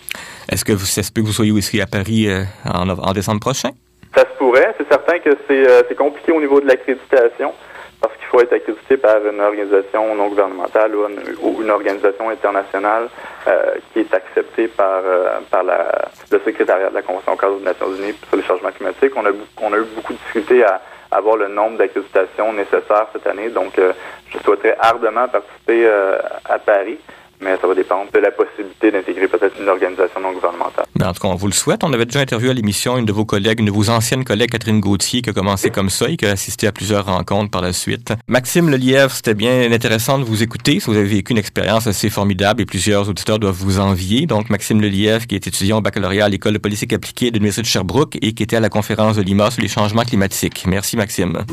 Est-ce 0.50 0.64
que 0.64 0.72
vous, 0.72 0.86
ça 0.86 1.02
se 1.02 1.12
peut 1.12 1.20
que 1.20 1.26
vous 1.26 1.34
soyez 1.34 1.52
aussi 1.52 1.78
à 1.82 1.86
Paris 1.86 2.30
euh, 2.30 2.44
en, 2.64 2.88
en, 2.88 3.12
décembre 3.12 3.40
prochain? 3.40 3.68
Ça 4.14 4.22
se 4.22 4.38
pourrait. 4.38 4.74
C'est 4.78 4.88
certain 4.88 5.18
que 5.18 5.36
c'est 5.46 5.94
compliqué 5.96 6.32
au 6.32 6.40
niveau 6.40 6.62
de 6.62 6.66
l'accréditation 6.66 7.52
parce 8.00 8.14
qu'il 8.16 8.26
faut 8.26 8.40
être 8.40 8.52
accrédité 8.52 8.96
par 8.96 9.24
une 9.26 9.40
organisation 9.40 10.14
non 10.14 10.28
gouvernementale 10.28 10.94
ou 10.94 11.60
une, 11.60 11.70
organisation 11.70 12.30
internationale 12.30 13.08
euh, 13.46 13.74
qui 13.92 14.00
est 14.00 14.14
acceptée 14.14 14.68
par, 14.68 15.02
par 15.50 15.62
la, 15.62 16.08
le 16.30 16.40
secrétariat 16.44 16.90
de 16.90 16.94
la 16.94 17.02
Convention 17.02 17.36
cadre 17.36 17.58
des 17.58 17.64
Nations 17.64 17.94
Unies 17.94 18.14
sur 18.28 18.36
les 18.36 18.42
changements 18.42 18.72
climatiques. 18.72 19.12
On 19.16 19.26
a, 19.26 19.30
on 19.60 19.72
a 19.72 19.78
eu 19.78 19.84
beaucoup 19.94 20.12
de 20.12 20.18
difficultés 20.18 20.64
à 20.64 20.80
avoir 21.10 21.36
le 21.36 21.48
nombre 21.48 21.78
d'accréditations 21.78 22.52
nécessaires 22.52 23.06
cette 23.12 23.26
année. 23.26 23.48
Donc, 23.48 23.78
euh, 23.78 23.92
je 24.30 24.38
souhaiterais 24.38 24.76
ardemment 24.78 25.28
participer 25.28 25.86
euh, 25.86 26.18
à 26.44 26.58
Paris 26.58 26.98
mais 27.40 27.56
ça 27.60 27.66
va 27.66 27.74
dépendre 27.74 28.10
de 28.12 28.18
la 28.18 28.30
possibilité 28.30 28.90
d'intégrer 28.90 29.28
peut-être 29.28 29.54
une 29.60 29.68
organisation 29.68 30.20
non 30.20 30.32
gouvernementale. 30.32 30.86
Ben, 30.96 31.08
en 31.08 31.12
tout 31.12 31.20
cas, 31.20 31.28
on 31.28 31.34
vous 31.34 31.46
le 31.46 31.52
souhaite. 31.52 31.84
On 31.84 31.92
avait 31.92 32.06
déjà 32.06 32.20
interviewé 32.20 32.50
à 32.50 32.54
l'émission 32.54 32.96
une 32.98 33.04
de 33.04 33.12
vos 33.12 33.24
collègues, 33.24 33.60
une 33.60 33.66
de 33.66 33.70
vos 33.70 33.90
anciennes 33.90 34.24
collègues, 34.24 34.50
Catherine 34.50 34.80
Gauthier, 34.80 35.22
qui 35.22 35.30
a 35.30 35.32
commencé 35.32 35.70
comme 35.70 35.90
ça 35.90 36.08
et 36.08 36.16
qui 36.16 36.26
a 36.26 36.30
assisté 36.30 36.66
à 36.66 36.72
plusieurs 36.72 37.06
rencontres 37.06 37.50
par 37.50 37.62
la 37.62 37.72
suite. 37.72 38.12
Maxime 38.26 38.70
Lelièvre, 38.70 39.12
c'était 39.12 39.34
bien 39.34 39.70
intéressant 39.70 40.18
de 40.18 40.24
vous 40.24 40.42
écouter. 40.42 40.78
Vous 40.84 40.96
avez 40.96 41.04
vécu 41.04 41.32
une 41.32 41.38
expérience 41.38 41.86
assez 41.86 42.10
formidable 42.10 42.62
et 42.62 42.66
plusieurs 42.66 43.08
auditeurs 43.08 43.38
doivent 43.38 43.54
vous 43.54 43.78
envier. 43.78 44.26
Donc, 44.26 44.50
Maxime 44.50 44.80
Lelièvre, 44.80 45.26
qui 45.26 45.34
est 45.34 45.46
étudiant 45.46 45.78
au 45.78 45.80
baccalauréat 45.80 46.26
à 46.26 46.28
l'École 46.28 46.54
de 46.54 46.58
politique 46.58 46.92
appliquée 46.92 47.30
de 47.30 47.36
l'Université 47.36 47.62
de 47.62 47.66
Sherbrooke 47.66 48.18
et 48.20 48.32
qui 48.32 48.42
était 48.42 48.56
à 48.56 48.60
la 48.60 48.68
conférence 48.68 49.16
de 49.16 49.22
Lima 49.22 49.50
sur 49.50 49.62
les 49.62 49.68
changements 49.68 50.04
climatiques. 50.04 50.64
Merci, 50.66 50.96
Maxime. 50.96 51.44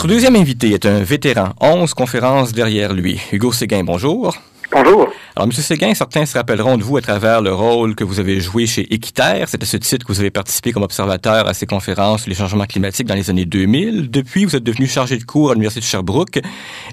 Notre 0.00 0.14
deuxième 0.14 0.36
invité 0.36 0.70
est 0.70 0.86
un 0.86 1.02
vétéran, 1.02 1.50
11 1.60 1.92
conférences 1.92 2.52
derrière 2.54 2.94
lui. 2.94 3.20
Hugo 3.32 3.52
Séguin, 3.52 3.84
bonjour. 3.84 4.34
Bonjour. 4.72 5.08
Alors, 5.34 5.48
M. 5.48 5.52
Séguin, 5.52 5.94
certains 5.94 6.26
se 6.26 6.38
rappelleront 6.38 6.76
de 6.76 6.84
vous 6.84 6.96
à 6.96 7.00
travers 7.00 7.40
le 7.40 7.52
rôle 7.52 7.96
que 7.96 8.04
vous 8.04 8.20
avez 8.20 8.40
joué 8.40 8.66
chez 8.66 8.92
Équiterre. 8.94 9.48
C'était 9.48 9.66
ce 9.66 9.76
titre 9.76 10.06
que 10.06 10.12
vous 10.12 10.20
avez 10.20 10.30
participé 10.30 10.70
comme 10.70 10.84
observateur 10.84 11.48
à 11.48 11.54
ces 11.54 11.66
conférences 11.66 12.22
sur 12.22 12.30
les 12.30 12.36
changements 12.36 12.66
climatiques 12.66 13.08
dans 13.08 13.16
les 13.16 13.30
années 13.30 13.46
2000. 13.46 14.10
Depuis, 14.10 14.44
vous 14.44 14.54
êtes 14.54 14.62
devenu 14.62 14.86
chargé 14.86 15.18
de 15.18 15.24
cours 15.24 15.50
à 15.50 15.54
l'Université 15.54 15.80
de 15.80 15.86
Sherbrooke 15.86 16.40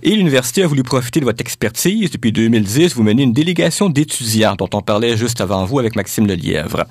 et 0.01 0.10
l'université 0.10 0.63
a 0.63 0.67
voulu 0.67 0.81
profiter 0.81 1.19
de 1.19 1.25
votre 1.25 1.41
expertise. 1.41 2.10
Depuis 2.10 2.31
2010, 2.31 2.96
vous 2.96 3.03
menez 3.03 3.24
une 3.24 3.34
délégation 3.34 3.89
d'étudiants 3.89 4.55
dont 4.55 4.69
on 4.74 4.81
parlait 4.81 5.15
juste 5.15 5.39
avant 5.39 5.65
vous 5.65 5.77
avec 5.77 5.96
Maxime 5.96 6.25
Lelièvre. 6.25 6.86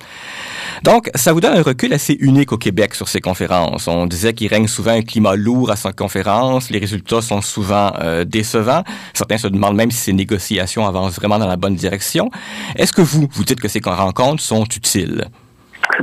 Donc, 0.83 1.11
ça 1.15 1.33
vous 1.33 1.41
donne 1.41 1.57
un 1.57 1.63
recul 1.63 1.93
assez 1.95 2.17
unique 2.21 2.53
au 2.53 2.59
Québec 2.59 2.95
sur 2.95 3.09
ces 3.09 3.21
conférences. 3.21 3.89
On 3.89 4.07
disait 4.07 4.35
qu'il 4.35 4.49
règne 4.49 4.69
souvent 4.69 4.93
un 4.93 5.03
climat 5.03 5.35
lourd 5.35 5.71
à 5.71 5.77
ces 5.77 5.93
conférences, 5.93 6.71
les 6.71 6.79
résultats 6.79 7.23
sont 7.23 7.41
souvent 7.41 7.93
euh, 8.01 8.25
décevants. 8.25 8.85
Certains 9.15 9.39
se 9.39 9.49
demandent 9.49 9.77
même 9.77 9.91
si 9.91 9.99
ces 9.99 10.13
négociations 10.13 10.76
avancent 10.85 11.17
vraiment 11.17 11.39
dans 11.39 11.47
la 11.47 11.57
bonne 11.57 11.77
direction. 11.77 12.31
Est-ce 12.75 12.93
que 12.93 13.03
vous, 13.03 13.29
vous 13.33 13.45
dites 13.45 13.61
que 13.61 13.69
ces 13.69 13.81
rencontres 13.85 14.43
sont 14.43 14.65
utiles? 14.65 15.29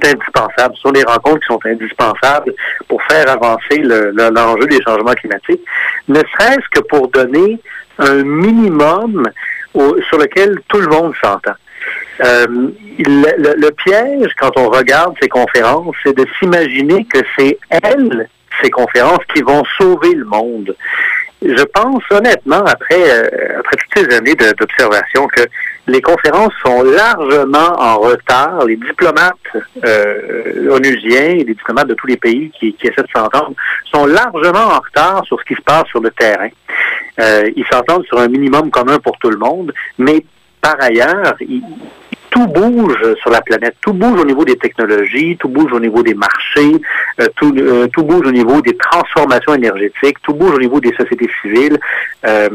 c'est 0.01 0.13
indispensable. 0.13 0.75
Ce 0.75 0.81
sont 0.81 0.91
des 0.91 1.03
rencontres 1.03 1.39
qui 1.39 1.47
sont 1.47 1.59
indispensables 1.65 2.53
pour 2.87 3.01
faire 3.03 3.29
avancer 3.29 3.79
l'enjeu 3.79 4.65
des 4.67 4.81
changements 4.81 5.13
climatiques, 5.13 5.61
ne 6.07 6.19
serait-ce 6.19 6.67
que 6.71 6.81
pour 6.87 7.07
donner 7.09 7.59
un 7.99 8.23
minimum 8.23 9.27
sur 9.73 10.17
lequel 10.17 10.59
tout 10.67 10.79
le 10.79 10.87
monde 10.87 11.13
s'entend. 11.21 11.53
Euh, 12.21 12.45
le, 12.99 13.69
piège, 13.71 14.31
quand 14.39 14.51
on 14.55 14.69
regarde 14.69 15.15
ces 15.21 15.27
conférences, 15.27 15.95
c'est 16.03 16.15
de 16.15 16.25
s'imaginer 16.39 17.05
que 17.05 17.19
c'est 17.37 17.57
elles, 17.69 18.29
ces 18.61 18.69
conférences, 18.69 19.23
qui 19.33 19.41
vont 19.41 19.63
sauver 19.77 20.13
le 20.13 20.25
monde. 20.25 20.75
Je 21.45 21.63
pense 21.73 22.03
honnêtement, 22.09 22.63
après, 22.65 23.01
euh, 23.01 23.59
après 23.59 23.75
toutes 23.75 24.09
ces 24.09 24.15
années 24.15 24.35
d'observation, 24.35 25.27
que 25.27 25.41
les 25.87 26.01
conférences 26.01 26.53
sont 26.65 26.83
largement 26.83 27.75
en 27.77 27.97
retard. 27.97 28.63
Les 28.65 28.77
diplomates 28.77 29.33
euh, 29.83 30.69
onusiens 30.69 31.33
les 31.35 31.43
diplomates 31.43 31.87
de 31.87 31.95
tous 31.95 32.07
les 32.07 32.15
pays 32.15 32.49
qui, 32.57 32.73
qui 32.73 32.87
essaient 32.87 33.01
de 33.01 33.07
s'entendre 33.13 33.53
sont 33.91 34.05
largement 34.05 34.73
en 34.73 34.79
retard 34.79 35.23
sur 35.25 35.37
ce 35.39 35.45
qui 35.45 35.55
se 35.55 35.61
passe 35.61 35.85
sur 35.87 35.99
le 35.99 36.11
terrain. 36.11 36.49
Euh, 37.19 37.51
ils 37.55 37.65
s'entendent 37.69 38.05
sur 38.05 38.19
un 38.19 38.29
minimum 38.29 38.71
commun 38.71 38.99
pour 38.99 39.17
tout 39.17 39.29
le 39.29 39.37
monde, 39.37 39.73
mais 39.97 40.25
par 40.61 40.81
ailleurs, 40.81 41.35
ils, 41.41 41.61
tout 42.33 42.47
bouge 42.47 42.97
sur 43.21 43.29
la 43.29 43.41
planète, 43.41 43.75
tout 43.79 43.93
bouge 43.93 44.19
au 44.19 44.25
niveau 44.25 44.43
des 44.43 44.55
technologies, 44.55 45.37
tout 45.39 45.49
bouge 45.49 45.71
au 45.71 45.79
niveau 45.79 46.01
des 46.01 46.15
marchés, 46.15 46.81
euh, 47.21 47.27
tout, 47.35 47.53
euh, 47.55 47.87
tout 47.93 48.03
bouge 48.03 48.25
au 48.25 48.31
niveau 48.31 48.59
des 48.59 48.75
transformations 48.75 49.53
énergétiques, 49.53 50.17
tout 50.23 50.33
bouge 50.33 50.55
au 50.55 50.59
niveau 50.59 50.79
des 50.79 50.93
sociétés 50.95 51.29
civiles, 51.41 51.77
euh, 52.25 52.49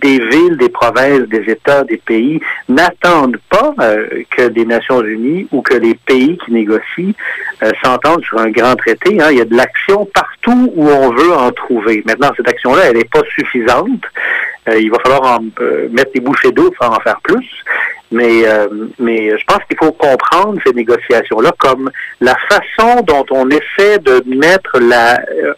des 0.00 0.20
villes, 0.20 0.56
des 0.56 0.68
provinces, 0.68 1.22
des 1.22 1.50
États, 1.50 1.82
des 1.82 1.96
pays 1.96 2.40
n'attendent 2.68 3.38
pas 3.50 3.74
que 4.30 4.48
des 4.48 4.64
Nations 4.64 5.02
Unies 5.02 5.48
ou 5.50 5.62
que 5.62 5.74
les 5.74 5.94
pays 5.94 6.38
qui 6.44 6.52
négocient 6.52 7.12
s'entendent 7.82 8.24
sur 8.24 8.38
un 8.38 8.50
grand 8.50 8.76
traité. 8.76 9.20
Hein. 9.20 9.28
Il 9.32 9.38
y 9.38 9.40
a 9.40 9.44
de 9.44 9.56
l'action 9.56 10.08
partout 10.14 10.72
où 10.76 10.88
on 10.88 11.10
veut 11.10 11.32
en 11.32 11.50
trouver. 11.50 12.04
Maintenant, 12.06 12.30
cette 12.36 12.48
action-là, 12.48 12.90
elle 12.90 12.98
n'est 12.98 13.04
pas 13.04 13.22
suffisante. 13.34 14.04
il 14.68 14.90
va 14.90 14.98
falloir 15.00 15.38
en, 15.38 15.44
mettre 15.90 16.12
des 16.12 16.20
bouchées 16.20 16.52
d'eau 16.52 16.70
pour 16.70 16.90
en 16.90 17.00
faire 17.00 17.20
plus. 17.22 17.64
Mais, 18.10 18.46
euh, 18.46 18.68
mais 18.98 19.30
je 19.30 19.44
pense 19.44 19.58
qu'il 19.66 19.76
faut 19.76 19.92
comprendre 19.92 20.60
ces 20.64 20.72
négociations-là 20.72 21.52
comme 21.58 21.90
la 22.20 22.36
façon 22.48 23.00
dont 23.02 23.24
on 23.30 23.48
essaie 23.50 23.98
de 23.98 24.22
mettre 24.26 24.78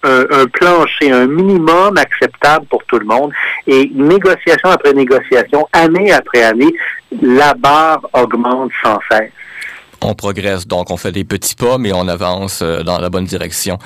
un, 0.02 0.46
plancher, 0.46 1.10
un 1.10 1.26
minimum 1.26 1.98
acceptable 1.98 2.64
pour 2.66 2.82
tout 2.84 2.98
le 2.98 3.04
monde. 3.04 3.32
Et 3.66 3.90
négociation 3.94 4.70
après 4.70 4.94
négociation, 4.94 5.68
année 5.72 6.12
après 6.12 6.42
année, 6.42 6.72
la 7.20 7.52
barre 7.54 8.08
augmente 8.14 8.70
sans 8.82 8.98
cesse 9.10 9.30
on 10.02 10.14
progresse. 10.14 10.66
Donc, 10.66 10.90
on 10.90 10.96
fait 10.96 11.12
des 11.12 11.24
petits 11.24 11.54
pas, 11.54 11.78
mais 11.78 11.92
on 11.92 12.08
avance 12.08 12.60
euh, 12.62 12.82
dans 12.82 12.98
la 12.98 13.10
bonne 13.10 13.24
direction. 13.24 13.78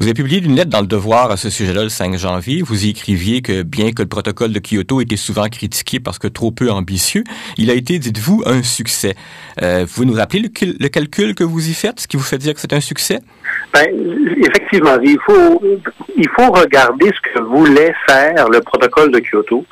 Vous 0.00 0.06
avez 0.06 0.14
publié 0.14 0.42
une 0.42 0.54
lettre 0.54 0.70
dans 0.70 0.80
le 0.80 0.86
Devoir 0.86 1.30
à 1.30 1.36
ce 1.36 1.50
sujet-là 1.50 1.82
le 1.82 1.88
5 1.88 2.16
janvier. 2.16 2.62
Vous 2.62 2.84
y 2.84 2.90
écriviez 2.90 3.42
que 3.42 3.62
bien 3.62 3.92
que 3.92 4.02
le 4.02 4.08
protocole 4.08 4.52
de 4.52 4.60
Kyoto 4.60 5.00
était 5.00 5.16
souvent 5.16 5.48
critiqué 5.48 6.00
parce 6.00 6.18
que 6.18 6.28
trop 6.28 6.50
peu 6.50 6.70
ambitieux, 6.70 7.24
il 7.56 7.70
a 7.70 7.74
été, 7.74 7.98
dites-vous, 7.98 8.42
un 8.46 8.62
succès. 8.62 9.14
Euh, 9.62 9.86
vous 9.88 10.04
nous 10.04 10.14
rappelez 10.14 10.40
le, 10.40 10.88
calcul 10.88 11.34
que 11.34 11.44
vous 11.44 11.68
y 11.68 11.74
faites, 11.74 12.00
ce 12.00 12.08
qui 12.08 12.16
vous 12.16 12.22
fait 12.22 12.38
dire 12.38 12.54
que 12.54 12.60
c'est 12.60 12.72
un 12.72 12.80
succès? 12.80 13.20
Ben, 13.72 13.86
effectivement, 14.38 14.98
il 15.02 15.18
faut, 15.24 15.62
il 16.16 16.28
faut 16.30 16.50
regarder 16.50 17.06
ce 17.06 17.32
que 17.32 17.42
voulait 17.42 17.94
faire 18.06 18.48
le 18.48 18.60
protocole 18.60 19.10
de 19.10 19.20
Kyoto. 19.20 19.64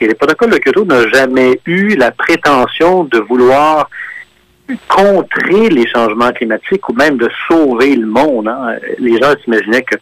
Et 0.00 0.06
le 0.06 0.14
protocole 0.14 0.50
de 0.50 0.58
Kyoto 0.58 0.84
n'a 0.84 1.08
jamais 1.10 1.60
eu 1.66 1.94
la 1.96 2.10
prétention 2.10 3.04
de 3.04 3.18
vouloir 3.18 3.88
contrer 4.88 5.68
les 5.68 5.86
changements 5.88 6.32
climatiques 6.32 6.88
ou 6.88 6.92
même 6.92 7.16
de 7.16 7.30
sauver 7.48 7.96
le 7.96 8.06
monde. 8.06 8.48
Hein? 8.48 8.76
Les 8.98 9.18
gens 9.18 9.34
s'imaginaient 9.42 9.82
que 9.82 9.96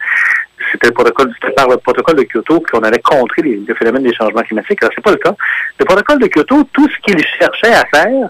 c'était 0.70 0.88
le 0.88 0.92
protocole, 0.92 1.32
par 1.56 1.68
le 1.68 1.76
protocole 1.78 2.16
de 2.16 2.22
Kyoto 2.22 2.62
qu'on 2.70 2.80
allait 2.80 3.00
contrer 3.00 3.42
les, 3.42 3.56
le 3.56 3.74
phénomène 3.74 4.02
des 4.02 4.14
changements 4.14 4.42
climatiques. 4.42 4.82
Alors, 4.82 4.92
c'est 4.94 5.04
pas 5.04 5.12
le 5.12 5.16
cas. 5.16 5.34
Le 5.78 5.84
protocole 5.84 6.18
de 6.20 6.26
Kyoto, 6.26 6.64
tout 6.72 6.88
ce 6.88 6.98
qu'il 7.02 7.24
cherchait 7.38 7.72
à 7.72 7.84
faire, 7.86 8.28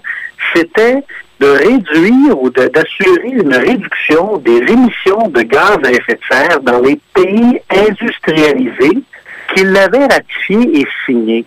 c'était 0.53 1.03
de 1.39 1.47
réduire 1.47 2.41
ou 2.41 2.49
d'assurer 2.49 3.29
une 3.29 3.53
réduction 3.53 4.37
des 4.37 4.57
émissions 4.57 5.27
de 5.27 5.41
gaz 5.41 5.77
à 5.83 5.91
effet 5.91 6.13
de 6.13 6.19
serre 6.29 6.59
dans 6.61 6.79
les 6.81 6.99
pays 7.13 7.59
industrialisés 7.69 9.03
qui 9.53 9.63
l'avaient 9.63 10.05
ratifié 10.05 10.81
et 10.81 10.87
signé. 11.05 11.45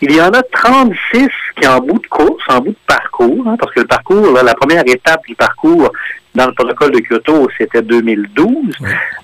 Il 0.00 0.12
y 0.12 0.20
en 0.20 0.30
a 0.30 0.42
36 0.42 1.28
qui, 1.56 1.66
en 1.66 1.78
bout 1.78 1.98
de 1.98 2.06
course, 2.08 2.42
en 2.48 2.60
bout 2.60 2.70
de 2.70 2.76
parcours, 2.86 3.44
hein, 3.46 3.56
parce 3.58 3.72
que 3.72 3.80
le 3.80 3.86
parcours, 3.86 4.32
la 4.42 4.54
première 4.54 4.82
étape 4.86 5.20
du 5.26 5.34
parcours 5.34 5.90
dans 6.34 6.46
le 6.46 6.52
protocole 6.52 6.92
de 6.92 7.00
Kyoto, 7.00 7.48
c'était 7.58 7.82
2012. 7.82 8.74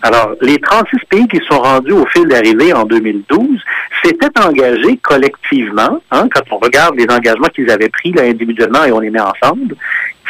Alors, 0.03 0.35
les 0.41 0.59
36 0.59 0.99
pays 1.09 1.29
qui 1.29 1.41
sont 1.49 1.59
rendus 1.59 1.93
au 1.93 2.07
fil 2.07 2.27
d'arrivée 2.27 2.73
en 2.73 2.85
2012 2.85 3.61
s'étaient 4.05 4.41
engagés 4.41 4.99
collectivement, 4.99 6.01
hein, 6.11 6.29
quand 6.33 6.43
on 6.51 6.59
regarde 6.59 6.97
les 6.97 7.07
engagements 7.11 7.49
qu'ils 7.49 7.71
avaient 7.71 7.89
pris 7.89 8.13
là, 8.13 8.23
individuellement 8.23 8.85
et 8.85 8.93
on 8.93 9.01
les 9.01 9.11
met 9.11 9.21
ensemble, 9.21 9.75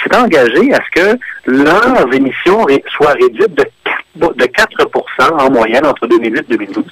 s'étaient 0.03 0.17
engagés 0.17 0.73
à 0.73 0.81
ce 0.85 1.01
que 1.01 1.19
leurs 1.47 2.15
émissions 2.15 2.65
soient 2.97 3.15
réduites 3.15 3.55
de 3.55 3.65
de 4.19 4.47
4 4.47 4.91
en 5.21 5.51
moyenne 5.51 5.87
entre 5.87 6.07
2008 6.07 6.39
et 6.39 6.57
2012. 6.57 6.85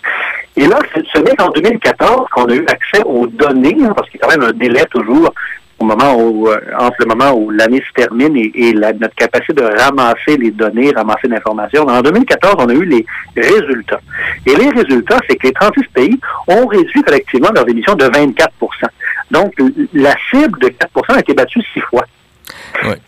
Et 0.57 0.67
là, 0.67 0.79
ce 1.13 1.19
n'est 1.21 1.37
qu'en 1.37 1.51
2014 1.51 2.29
qu'on 2.31 2.47
a 2.47 2.55
eu 2.55 2.65
accès 2.69 3.03
aux 3.05 3.27
données, 3.27 3.77
hein, 3.83 3.93
parce 3.95 4.09
qu'il 4.09 4.21
y 4.21 4.25
a 4.25 4.27
quand 4.27 4.39
même 4.39 4.49
un 4.49 4.53
délai 4.53 4.85
toujours 4.91 5.33
au 5.79 5.85
moment 5.85 6.17
où, 6.17 6.49
euh, 6.49 6.59
entre 6.79 6.97
le 7.01 7.07
moment 7.07 7.33
où 7.33 7.51
l'année 7.51 7.83
se 7.87 7.93
termine 7.93 8.35
et, 8.37 8.73
notre 8.73 9.15
capacité 9.15 9.53
de 9.53 9.63
ramasser 9.63 10.37
les 10.39 10.51
données, 10.51 10.91
ramasser 10.93 11.29
l'information. 11.29 11.87
En 11.87 12.01
2014, 12.01 12.55
on 12.59 12.69
a 12.69 12.73
eu 12.73 12.85
les 12.85 13.05
résultats. 13.37 14.01
Et 14.47 14.55
les 14.55 14.71
résultats, 14.71 15.19
c'est 15.29 15.37
que 15.37 15.47
les 15.49 15.53
36 15.53 15.83
pays 15.93 16.21
ont 16.49 16.67
réduit 16.67 17.03
collectivement 17.03 17.51
leurs 17.55 17.69
émissions 17.69 17.95
de 17.95 18.07
24% 18.07 18.49
Donc, 19.31 19.53
la 19.93 20.15
cible 20.31 20.59
de 20.61 20.69
4% 20.69 21.15
a 21.15 21.21
été 21.21 21.35
battue 21.35 21.61
six 21.75 21.81
fois. 21.81 22.07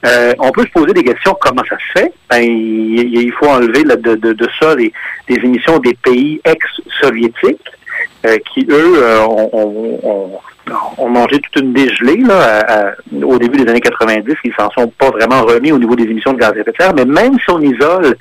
Euh, 0.07 0.33
on 0.39 0.51
peut 0.51 0.65
se 0.65 0.71
poser 0.71 0.93
des 0.93 1.05
questions 1.05 1.37
comment 1.41 1.63
ça 1.69 1.77
se 1.79 2.01
fait? 2.01 2.13
Ben, 2.31 2.43
il, 2.43 3.33
faut 3.39 3.47
enlever 3.47 3.85
de, 3.85 4.49
ça 4.61 4.75
les, 4.75 4.93
émissions 5.29 5.79
des 5.79 5.95
pays 5.95 6.41
ex-soviétiques 6.45 7.71
euh, 8.27 8.37
qui, 8.53 8.67
eux, 8.71 9.03
euh, 9.03 9.23
ont, 9.27 10.41
mangé 11.09 11.41
toute 11.41 11.63
une 11.63 11.73
dégelée 11.73 12.23
là, 12.27 12.95
au 13.23 13.39
début 13.39 13.59
des 13.59 13.71
années 13.71 13.81
90. 13.81 14.35
Ils 14.45 14.53
s'en 14.55 14.71
sont 14.71 14.89
pas 14.89 15.11
vraiment 15.11 15.43
remis 15.43 15.73
au 15.73 15.79
niveau 15.79 15.97
des 15.97 16.05
émissions 16.05 16.33
de 16.33 16.39
gaz 16.39 16.53
à 16.53 16.61
effet 16.61 16.71
de 16.71 16.77
serre. 16.79 16.95
Mais 16.95 17.05
même 17.05 17.35
si 17.39 17.51
on 17.51 17.61
isole 17.61 18.17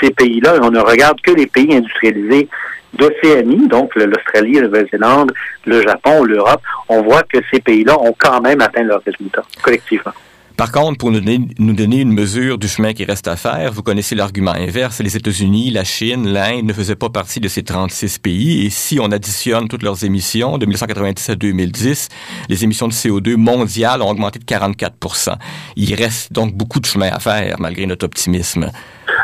ces 0.00 0.10
pays-là, 0.10 0.54
on 0.62 0.70
ne 0.70 0.80
regarde 0.80 1.20
que 1.20 1.32
les 1.32 1.46
pays 1.46 1.74
industrialisés 1.74 2.48
d'Océanie, 2.94 3.68
donc 3.68 3.94
l'Australie, 3.96 4.54
la 4.54 4.62
Nouvelle-Zélande, 4.62 5.32
le 5.66 5.82
Japon, 5.82 6.24
l'Europe, 6.24 6.60
on 6.88 7.02
voit 7.02 7.22
que 7.22 7.38
ces 7.52 7.60
pays-là 7.60 7.98
ont 7.98 8.14
quand 8.18 8.40
même 8.40 8.60
atteint 8.60 8.82
leurs 8.82 9.02
résultats 9.04 9.44
collectivement. 9.62 10.12
Par 10.62 10.70
contre, 10.70 10.98
pour 10.98 11.10
nous 11.10 11.18
donner, 11.18 12.00
une 12.00 12.12
mesure 12.12 12.56
du 12.56 12.68
chemin 12.68 12.92
qui 12.92 13.04
reste 13.04 13.26
à 13.26 13.34
faire, 13.34 13.72
vous 13.72 13.82
connaissez 13.82 14.14
l'argument 14.14 14.52
inverse. 14.52 15.00
Les 15.00 15.16
États-Unis, 15.16 15.72
la 15.72 15.82
Chine, 15.82 16.32
l'Inde 16.32 16.66
ne 16.66 16.72
faisaient 16.72 16.94
pas 16.94 17.08
partie 17.08 17.40
de 17.40 17.48
ces 17.48 17.64
36 17.64 18.20
pays. 18.20 18.64
Et 18.64 18.70
si 18.70 19.00
on 19.00 19.10
additionne 19.10 19.66
toutes 19.66 19.82
leurs 19.82 20.04
émissions 20.04 20.58
de 20.58 20.66
1990 20.66 21.30
à 21.30 21.34
2010, 21.34 22.08
les 22.48 22.62
émissions 22.62 22.86
de 22.86 22.92
CO2 22.92 23.34
mondiales 23.34 24.02
ont 24.02 24.10
augmenté 24.10 24.38
de 24.38 24.44
44% 24.44 25.34
Il 25.74 25.96
reste 25.96 26.32
donc 26.32 26.54
beaucoup 26.54 26.78
de 26.78 26.86
chemin 26.86 27.08
à 27.08 27.18
faire, 27.18 27.56
malgré 27.58 27.84
notre 27.84 28.06
optimisme. 28.06 28.70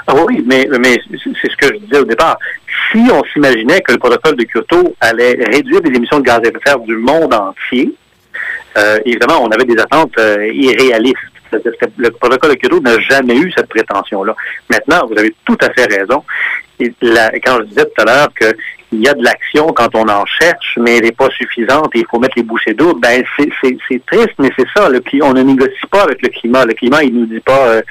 Ah 0.08 0.14
oui, 0.26 0.44
mais, 0.44 0.68
mais 0.80 1.00
c'est 1.12 1.50
ce 1.52 1.56
que 1.56 1.72
je 1.72 1.78
disais 1.84 2.00
au 2.00 2.04
départ. 2.04 2.36
Si 2.90 2.98
on 3.12 3.22
s'imaginait 3.32 3.80
que 3.82 3.92
le 3.92 3.98
protocole 3.98 4.34
de 4.34 4.42
Kyoto 4.42 4.92
allait 5.00 5.38
réduire 5.52 5.82
les 5.84 5.96
émissions 5.96 6.18
de 6.18 6.24
gaz 6.24 6.38
à 6.38 6.48
effet 6.48 6.50
de 6.50 6.60
serre 6.66 6.80
du 6.80 6.96
monde 6.96 7.32
entier, 7.32 7.94
euh, 8.78 8.98
évidemment, 9.04 9.42
on 9.42 9.50
avait 9.50 9.64
des 9.64 9.80
attentes 9.80 10.16
euh, 10.18 10.50
irréalistes. 10.52 11.16
Le 11.96 12.10
protocole 12.10 12.50
de 12.50 12.56
Kyoto 12.56 12.80
n'a 12.80 12.98
jamais 13.00 13.36
eu 13.36 13.50
cette 13.56 13.68
prétention-là. 13.68 14.36
Maintenant, 14.70 15.06
vous 15.06 15.18
avez 15.18 15.34
tout 15.44 15.56
à 15.60 15.70
fait 15.72 15.86
raison. 15.86 16.22
Quand 16.78 17.58
je 17.58 17.64
disais 17.64 17.84
tout 17.84 18.02
à 18.02 18.04
l'heure 18.04 18.28
que 18.34 18.54
il 18.90 19.00
y 19.00 19.08
a 19.08 19.14
de 19.14 19.22
l'action 19.22 19.66
quand 19.68 19.94
on 19.94 20.08
en 20.08 20.24
cherche, 20.24 20.78
mais 20.80 20.96
elle 20.96 21.04
n'est 21.04 21.12
pas 21.12 21.28
suffisante 21.30 21.90
et 21.94 22.00
il 22.00 22.06
faut 22.10 22.18
mettre 22.18 22.34
les 22.36 22.42
bouchées 22.42 22.72
d'eau. 22.72 22.94
Ben 22.94 23.22
c'est 23.36 24.06
triste, 24.06 24.34
mais 24.38 24.50
c'est 24.58 24.66
ça. 24.74 24.88
Le, 24.88 25.00
on 25.22 25.32
ne 25.32 25.42
négocie 25.42 25.86
pas 25.90 26.02
avec 26.02 26.22
le 26.22 26.28
climat. 26.28 26.64
Le 26.64 26.72
climat, 26.72 27.02
il 27.02 27.14
nous 27.14 27.26
dit 27.26 27.40
pas 27.40 27.66
euh, 27.66 27.82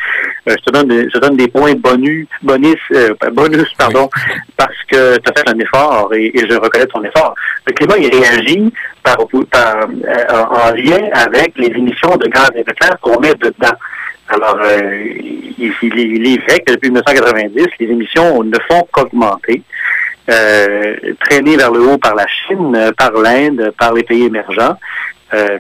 euh, 0.50 0.56
je 0.58 0.64
te 0.64 0.72
donne 0.72 0.88
des, 0.88 1.10
je 1.10 1.20
donne 1.20 1.38
des 1.38 1.48
points 1.48 1.76
bonus, 1.76 2.28
bonus, 2.42 2.80
euh, 2.94 3.14
bonus 3.32 3.72
pardon, 3.78 4.10
parce 4.56 4.84
que 4.90 5.18
tu 5.18 5.30
as 5.30 5.40
fait 5.40 5.50
un 5.50 5.60
effort 5.60 6.12
et, 6.14 6.34
je 6.36 6.56
reconnais 6.56 6.88
ton 6.88 7.04
effort. 7.04 7.36
Le 7.68 7.74
climat, 7.74 7.98
il 7.98 8.16
réagit 8.16 8.74
par, 9.04 9.18
par 9.52 9.88
en 9.88 10.72
lien 10.72 11.10
avec 11.14 11.58
les 11.58 11.68
émissions 11.68 12.16
de 12.18 12.28
gaz 12.28 12.50
à 12.56 12.60
effet 12.60 12.72
de 12.72 12.84
serre 12.84 13.00
qu'on 13.02 13.20
met 13.20 13.36
dedans. 13.36 13.76
Alors, 14.30 14.60
il, 15.60 15.74
il, 15.82 16.34
est 16.34 16.42
vrai 16.46 16.60
que 16.60 16.74
depuis 16.74 16.90
1990, 16.90 17.66
les 17.80 17.86
émissions 17.86 18.44
ne 18.44 18.58
font 18.70 18.86
qu'augmenter, 18.92 19.64
euh, 20.30 20.96
traînées 21.20 21.58
vers 21.58 21.72
le 21.72 21.82
haut 21.82 21.98
par 21.98 22.16
la 22.16 22.28
Chine, 22.28 22.92
par 22.98 23.12
l'Inde, 23.12 23.72
par 23.78 23.94
les 23.94 24.04
pays 24.04 24.26
émergents. 24.26 24.78
Euh, 25.34 25.58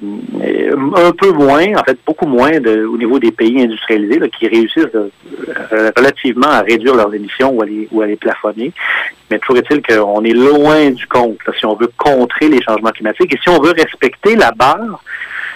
un 0.95 1.11
peu 1.11 1.31
moins, 1.31 1.75
en 1.75 1.83
fait, 1.83 1.97
beaucoup 2.05 2.25
moins 2.25 2.51
au 2.53 2.97
niveau 2.97 3.19
des 3.19 3.31
pays 3.31 3.61
industrialisés 3.61 4.19
là, 4.19 4.27
qui 4.29 4.47
réussissent 4.47 4.95
euh, 4.95 5.91
relativement 5.95 6.47
à 6.47 6.61
réduire 6.61 6.95
leurs 6.95 7.13
émissions 7.13 7.51
ou 7.51 7.61
à 7.61 7.65
les, 7.65 7.87
ou 7.91 8.01
à 8.01 8.07
les 8.07 8.15
plafonner. 8.15 8.71
Mais 9.29 9.39
toujours 9.39 9.57
est-il 9.57 9.81
qu'on 9.81 10.23
est 10.23 10.31
loin 10.31 10.91
du 10.91 11.05
compte 11.07 11.37
si 11.59 11.65
on 11.65 11.75
veut 11.75 11.91
contrer 11.97 12.47
les 12.47 12.61
changements 12.61 12.91
climatiques 12.91 13.33
et 13.33 13.39
si 13.43 13.49
on 13.49 13.61
veut 13.61 13.73
respecter 13.73 14.37
la 14.37 14.51
barre 14.51 15.03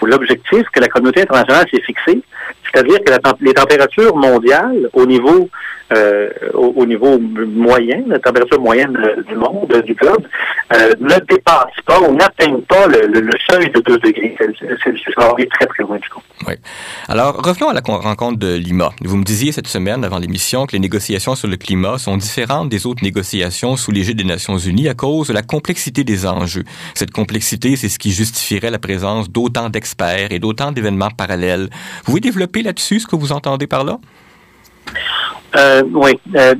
ou 0.00 0.06
l'objectif 0.06 0.62
que 0.72 0.80
la 0.80 0.88
communauté 0.88 1.22
internationale 1.22 1.66
s'est 1.72 1.82
fixé, 1.82 2.22
c'est-à-dire 2.64 2.98
que 3.04 3.12
les 3.40 3.54
températures 3.54 4.16
mondiales 4.16 4.88
au 4.92 5.06
niveau 5.06 5.48
euh, 5.92 6.30
au, 6.54 6.86
niveau 6.86 7.18
moyen, 7.18 8.02
la 8.06 8.18
température 8.18 8.60
moyenne 8.60 8.96
du 9.26 9.34
monde, 9.34 9.82
du 9.84 9.94
globe, 9.94 10.26
euh, 10.72 10.92
ne 11.00 11.18
dépasse 11.26 11.80
pas 11.84 12.00
ou 12.00 12.14
n'atteint 12.14 12.60
pas 12.66 12.86
le, 12.86 13.30
seuil 13.50 13.68
de 13.70 13.80
2 13.80 13.98
degrés 13.98 14.36
Celsius. 14.82 15.14
Alors, 15.18 15.38
est 15.38 15.50
très, 15.50 15.66
très 15.66 15.82
loin 15.82 15.98
du 15.98 16.08
compte. 16.08 16.24
Oui. 16.46 16.54
Alors, 17.08 17.36
revenons 17.36 17.68
à 17.68 17.74
la 17.74 17.80
rencontre 17.80 18.38
de 18.38 18.54
Lima. 18.54 18.90
Vous 19.02 19.16
me 19.16 19.24
disiez 19.24 19.52
cette 19.52 19.68
semaine, 19.68 20.04
avant 20.04 20.18
l'émission, 20.18 20.66
que 20.66 20.72
les 20.72 20.78
négociations 20.78 21.34
sur 21.34 21.48
le 21.48 21.56
climat 21.56 21.98
sont 21.98 22.16
différentes 22.16 22.68
des 22.68 22.86
autres 22.86 23.04
négociations 23.04 23.76
sous 23.76 23.90
l'égide 23.90 24.18
des 24.18 24.24
Nations 24.24 24.58
Unies 24.58 24.88
à 24.88 24.94
cause 24.94 25.28
de 25.28 25.32
la 25.32 25.42
complexité 25.42 26.04
des 26.04 26.26
enjeux. 26.26 26.64
Cette 26.94 27.12
complexité, 27.12 27.76
c'est 27.76 27.88
ce 27.88 27.98
qui 27.98 28.10
justifierait 28.10 28.70
la 28.70 28.78
présence 28.78 29.30
d'autant 29.30 29.70
d'experts 29.70 30.32
et 30.32 30.38
d'autant 30.38 30.72
d'événements 30.72 31.10
parallèles. 31.10 31.68
Vous 31.98 32.04
pouvez 32.06 32.20
développer 32.20 32.62
là-dessus 32.62 33.00
ce 33.00 33.06
que 33.06 33.16
vous 33.16 33.32
entendez 33.32 33.66
par 33.66 33.84
là? 33.84 33.98
Euh, 35.54 35.82
oui. 35.92 36.12
Euh, 36.34 36.54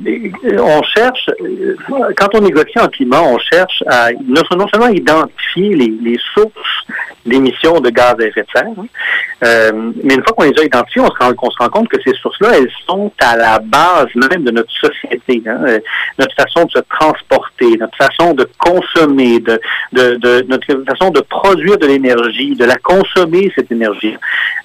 on 0.59 0.83
cherche, 0.83 1.29
euh, 1.41 1.75
quand 2.15 2.29
on 2.35 2.41
négocie 2.41 2.79
en 2.79 2.87
climat, 2.87 3.21
on 3.21 3.39
cherche 3.39 3.83
à 3.87 4.11
non, 4.13 4.43
seulement 4.71 4.87
identifier 4.87 5.75
les, 5.75 5.93
les 6.01 6.19
sources 6.33 6.85
d'émissions 7.25 7.79
de 7.79 7.89
gaz 7.89 8.15
à 8.19 8.23
effet 8.23 8.41
de 8.41 8.47
serre, 8.53 8.67
hein, 8.77 8.85
euh, 9.43 9.71
mais 10.03 10.15
une 10.15 10.23
fois 10.23 10.33
qu'on 10.35 10.43
les 10.43 10.59
a 10.59 10.63
identifiées, 10.63 11.01
on 11.01 11.11
se 11.11 11.17
rend, 11.19 11.31
on 11.41 11.51
se 11.51 11.57
rend 11.57 11.69
compte 11.69 11.89
que 11.89 12.01
ces 12.01 12.13
sources-là, 12.13 12.57
elles 12.57 12.71
sont 12.85 13.11
à 13.19 13.35
la 13.35 13.59
base 13.59 14.07
même 14.15 14.43
de 14.43 14.51
notre 14.51 14.71
société, 14.71 15.41
hein, 15.47 15.79
notre 16.19 16.35
façon 16.35 16.65
de 16.65 16.71
se 16.71 16.79
transporter, 16.89 17.77
notre 17.77 17.97
façon 17.97 18.33
de 18.33 18.47
consommer, 18.57 19.39
de, 19.39 19.59
de, 19.93 20.15
de 20.15 20.45
notre 20.47 20.83
façon 20.85 21.09
de 21.11 21.21
produire 21.21 21.77
de 21.77 21.87
l'énergie, 21.87 22.55
de 22.55 22.65
la 22.65 22.77
consommer, 22.77 23.51
cette 23.55 23.71
énergie, 23.71 24.15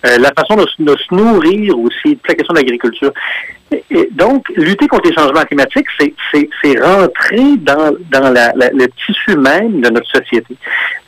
la 0.02 0.32
façon 0.36 0.56
de, 0.56 0.66
de 0.78 0.96
se 0.96 1.14
nourrir 1.14 1.78
aussi, 1.78 2.18
la 2.28 2.34
question 2.34 2.54
de 2.54 2.58
l'agriculture. 2.58 3.12
Donc, 4.12 4.48
lutter 4.56 4.86
contre 4.88 5.08
les 5.10 5.14
changements 5.14 5.42
climatiques, 5.42 5.86
c'est 6.00 6.80
rentrer 6.80 7.56
dans, 7.58 7.94
dans 8.10 8.32
la, 8.32 8.52
le 8.54 8.86
tissu 8.88 9.36
même 9.36 9.80
de 9.80 9.90
notre 9.90 10.08
société. 10.08 10.54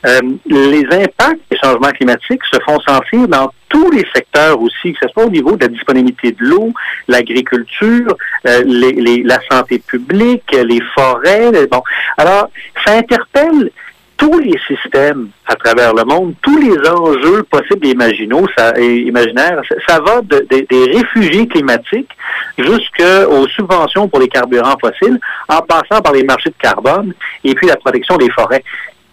Euh, 0.05 0.19
les 0.47 0.85
impacts 0.91 1.41
des 1.49 1.57
changements 1.63 1.91
climatiques 1.91 2.41
se 2.51 2.59
font 2.61 2.79
sentir 2.79 3.27
dans 3.27 3.51
tous 3.69 3.91
les 3.91 4.05
secteurs 4.13 4.59
aussi, 4.59 4.93
que 4.93 4.99
ce 5.03 5.07
soit 5.09 5.25
au 5.25 5.29
niveau 5.29 5.55
de 5.55 5.61
la 5.61 5.67
disponibilité 5.67 6.31
de 6.31 6.43
l'eau, 6.43 6.73
l'agriculture, 7.07 8.15
euh, 8.47 8.63
les, 8.65 9.23
la 9.23 9.39
santé 9.49 9.79
publique, 9.79 10.51
les 10.51 10.81
forêts. 10.95 11.51
bon, 11.71 11.81
alors, 12.17 12.49
ça 12.85 12.93
interpelle 12.93 13.71
tous 14.17 14.37
les 14.37 14.59
systèmes 14.67 15.29
à 15.47 15.55
travers 15.55 15.95
le 15.95 16.03
monde, 16.03 16.35
tous 16.43 16.55
les 16.55 16.77
enjeux 16.87 17.41
possibles 17.41 17.87
et 17.87 17.89
imaginaux, 17.89 18.47
ça, 18.55 18.79
imaginaires, 18.79 19.61
ça, 19.87 19.99
va 19.99 20.21
des 20.21 20.91
réfugiés 20.93 21.47
climatiques 21.47 22.11
jusqu'aux 22.55 23.47
subventions 23.47 24.07
pour 24.07 24.19
les 24.19 24.27
carburants 24.27 24.77
fossiles, 24.79 25.19
en 25.49 25.61
passant 25.61 26.01
par 26.03 26.13
les 26.13 26.23
marchés 26.23 26.51
de 26.51 26.55
carbone 26.61 27.13
et 27.43 27.55
puis 27.55 27.65
la 27.65 27.77
protection 27.77 28.15
des 28.17 28.29
forêts. 28.29 28.63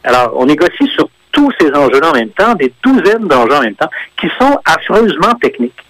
Alors, 0.04 0.32
on 0.36 0.46
négocie 0.46 0.88
sur 0.94 1.08
tous 1.32 1.52
ces 1.60 1.70
enjeux-là 1.72 2.10
en 2.10 2.14
même 2.14 2.30
temps, 2.30 2.54
des 2.54 2.72
douzaines 2.82 3.26
d'enjeux 3.28 3.56
en 3.56 3.62
même 3.62 3.74
temps, 3.74 3.90
qui 4.20 4.28
sont 4.38 4.58
affreusement 4.64 5.34
techniques. 5.34 5.84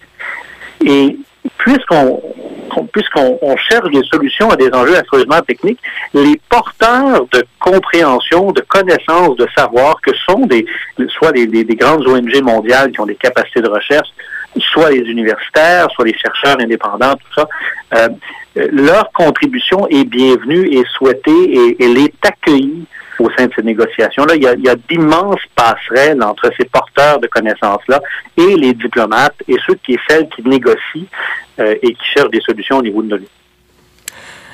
Et 0.85 1.17
puisqu'on 1.59 2.23
puisqu'on 2.93 3.57
cherche 3.57 3.91
des 3.91 4.03
solutions 4.05 4.51
à 4.51 4.57
des 4.57 4.71
enjeux 4.73 4.97
affreusement 4.97 5.41
techniques, 5.41 5.81
les 6.15 6.41
porteurs 6.49 7.27
de 7.33 7.45
compréhension, 7.59 8.53
de 8.53 8.61
connaissance, 8.61 9.37
de 9.37 9.49
savoir 9.57 10.01
que 10.01 10.13
sont 10.29 10.47
des 10.47 10.65
soit 11.09 11.33
des, 11.33 11.47
des, 11.47 11.65
grandes 11.77 12.07
ONG 12.07 12.41
mondiales 12.43 12.93
qui 12.93 13.01
ont 13.01 13.07
des 13.07 13.17
capacités 13.17 13.61
de 13.61 13.69
recherche, 13.69 14.09
soit 14.59 14.91
les 14.91 15.01
universitaires, 15.01 15.89
soit 15.91 16.05
les 16.05 16.17
chercheurs 16.17 16.61
indépendants, 16.61 17.15
tout 17.15 17.35
ça, 17.35 17.49
euh, 17.95 18.09
leur 18.55 19.11
contribution 19.13 19.87
est 19.89 20.05
bienvenue 20.05 20.69
et 20.73 20.85
souhaitée 20.97 21.31
et 21.31 21.77
elle 21.81 21.99
est 21.99 22.15
accueillie 22.27 22.85
au 23.19 23.31
sein 23.37 23.47
de 23.47 23.53
ces 23.55 23.63
négociations-là. 23.63 24.37
Il 24.37 24.43
y 24.43 24.69
a, 24.69 24.77
d'immenses 24.89 25.41
passerelles 25.55 26.23
entre 26.23 26.51
ces 26.59 26.67
porteurs 26.67 27.19
de 27.19 27.27
connaissances-là 27.27 28.01
et 28.37 28.57
les 28.57 28.75
diplomates 28.75 29.37
et 29.47 29.57
ceux 29.67 29.75
qui 29.75 29.95
et 29.95 30.01
celles 30.09 30.29
qui 30.29 30.43
négocient 30.43 31.07
euh, 31.59 31.75
et 31.83 31.95
qui 31.95 32.05
cherchent 32.05 32.31
des 32.31 32.41
solutions 32.41 32.79
au 32.79 32.83
niveau 32.83 33.03
de. 33.03 33.23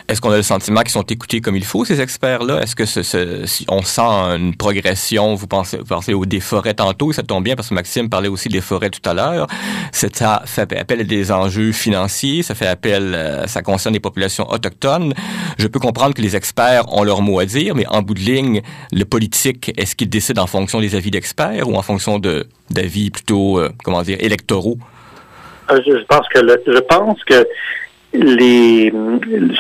Est-ce 0.07 0.21
qu'on 0.21 0.31
a 0.31 0.37
le 0.37 0.43
sentiment 0.43 0.83
qu'ils 0.83 0.91
sont 0.91 1.03
écoutés 1.03 1.41
comme 1.41 1.57
il 1.57 1.65
faut, 1.65 1.87
ces 1.87 2.03
experts-là? 2.03 2.61
Est-ce 2.61 2.77
que 2.77 2.85
ce, 2.85 3.47
si 3.47 3.65
on 3.71 3.81
sent 3.81 4.03
une 4.03 4.55
progression? 4.55 5.35
Vous 5.35 5.47
pensez, 5.47 5.79
vous 5.79 5.85
pensez 5.85 6.13
aux 6.13 6.27
des 6.27 6.41
forêts 6.41 6.75
tantôt, 6.75 7.13
ça 7.13 7.23
tombe 7.23 7.43
bien 7.43 7.57
parce 7.57 7.71
que 7.71 7.75
Maxime 7.75 8.11
parlait 8.11 8.29
aussi 8.29 8.51
des 8.51 8.61
forêts 8.61 8.91
tout 8.91 9.09
à 9.09 9.15
l'heure. 9.15 9.47
Ça 9.93 10.43
fait 10.45 10.77
appel 10.77 11.01
à 11.01 11.05
des 11.05 11.33
enjeux 11.33 11.73
financiers, 11.73 12.43
ça 12.43 12.55
fait 12.55 12.67
appel, 12.67 13.15
euh, 13.15 13.47
ça 13.47 13.63
concerne 13.63 13.95
les 13.95 14.01
populations 14.01 14.47
autochtones. 14.51 15.15
Je 15.57 15.67
peux 15.69 15.81
comprendre 15.81 16.15
que 16.15 16.21
les 16.21 16.37
experts 16.37 16.93
ont 16.93 17.03
leur 17.03 17.23
mot 17.23 17.39
à 17.39 17.47
dire, 17.47 17.75
mais 17.75 17.87
en 17.87 18.03
bout 18.03 18.15
de 18.15 18.21
ligne, 18.21 18.61
le 18.93 19.05
politique, 19.07 19.73
est-ce 19.79 19.97
qu'il 19.97 20.11
décide 20.11 20.39
en 20.39 20.47
fonction 20.47 20.81
des 20.81 20.97
avis 20.97 21.11
d'experts 21.11 21.67
ou 21.67 21.77
en 21.77 21.83
fonction 21.83 22.21
d'avis 22.71 23.11
plutôt, 23.11 23.59
euh, 23.59 23.71
comment 23.83 24.03
dire, 24.03 24.19
électoraux? 24.21 24.77
Euh, 25.71 25.81
je 25.87 26.05
pense 26.05 26.29
que 26.29 26.41
je 26.41 26.81
pense 26.81 27.25
que 27.25 27.47
les 28.15 28.93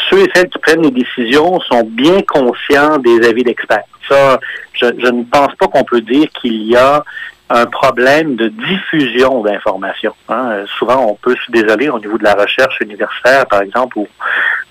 ceux 0.08 0.20
et 0.20 0.30
celles 0.34 0.48
qui 0.48 0.58
prennent 0.58 0.82
les 0.82 0.90
décisions 0.90 1.60
sont 1.60 1.82
bien 1.84 2.22
conscients 2.22 2.98
des 2.98 3.26
avis 3.26 3.42
d'experts. 3.42 3.84
Ça, 4.08 4.38
je, 4.72 4.86
je, 4.98 5.08
ne 5.08 5.24
pense 5.24 5.54
pas 5.56 5.66
qu'on 5.66 5.84
peut 5.84 6.00
dire 6.00 6.28
qu'il 6.40 6.62
y 6.62 6.76
a 6.76 7.02
un 7.50 7.66
problème 7.66 8.36
de 8.36 8.48
diffusion 8.48 9.42
d'informations. 9.42 10.14
Hein. 10.28 10.64
Souvent, 10.78 11.06
on 11.10 11.14
peut 11.14 11.36
se 11.46 11.52
désoler 11.52 11.88
au 11.88 11.98
niveau 11.98 12.16
de 12.16 12.24
la 12.24 12.34
recherche 12.34 12.80
universitaire, 12.80 13.46
par 13.46 13.62
exemple, 13.62 13.98
où 13.98 14.08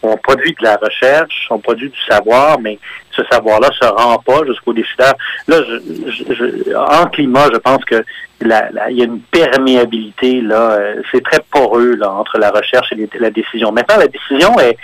on 0.02 0.18
produit 0.18 0.56
de 0.60 0.64
la 0.64 0.76
recherche, 0.78 1.48
on 1.50 1.60
produit 1.60 1.90
du 1.90 2.00
savoir, 2.10 2.60
mais 2.60 2.80
ce 3.12 3.24
savoir-là 3.32 3.70
se 3.80 3.86
rend 3.86 4.18
pas 4.18 4.42
jusqu'aux 4.46 4.74
décideurs. 4.74 5.16
Là, 5.48 5.58
je, 5.62 6.76
en 6.76 7.06
climat, 7.08 7.48
je 7.54 7.60
pense 7.60 7.86
que 7.86 8.04
il 8.44 8.98
y 8.98 9.02
a 9.02 9.06
une 9.06 9.20
perméabilité 9.20 10.42
là, 10.42 10.72
euh, 10.72 11.02
c'est 11.12 11.24
très 11.24 11.40
poreux 11.52 11.96
là 11.96 12.12
entre 12.12 12.38
la 12.38 12.52
recherche 12.52 12.92
et 12.92 13.10
la 13.20 13.30
décision. 13.30 13.72
Maintenant, 13.72 13.98
la 13.98 14.08
décision 14.08 14.60
est, 14.60 14.78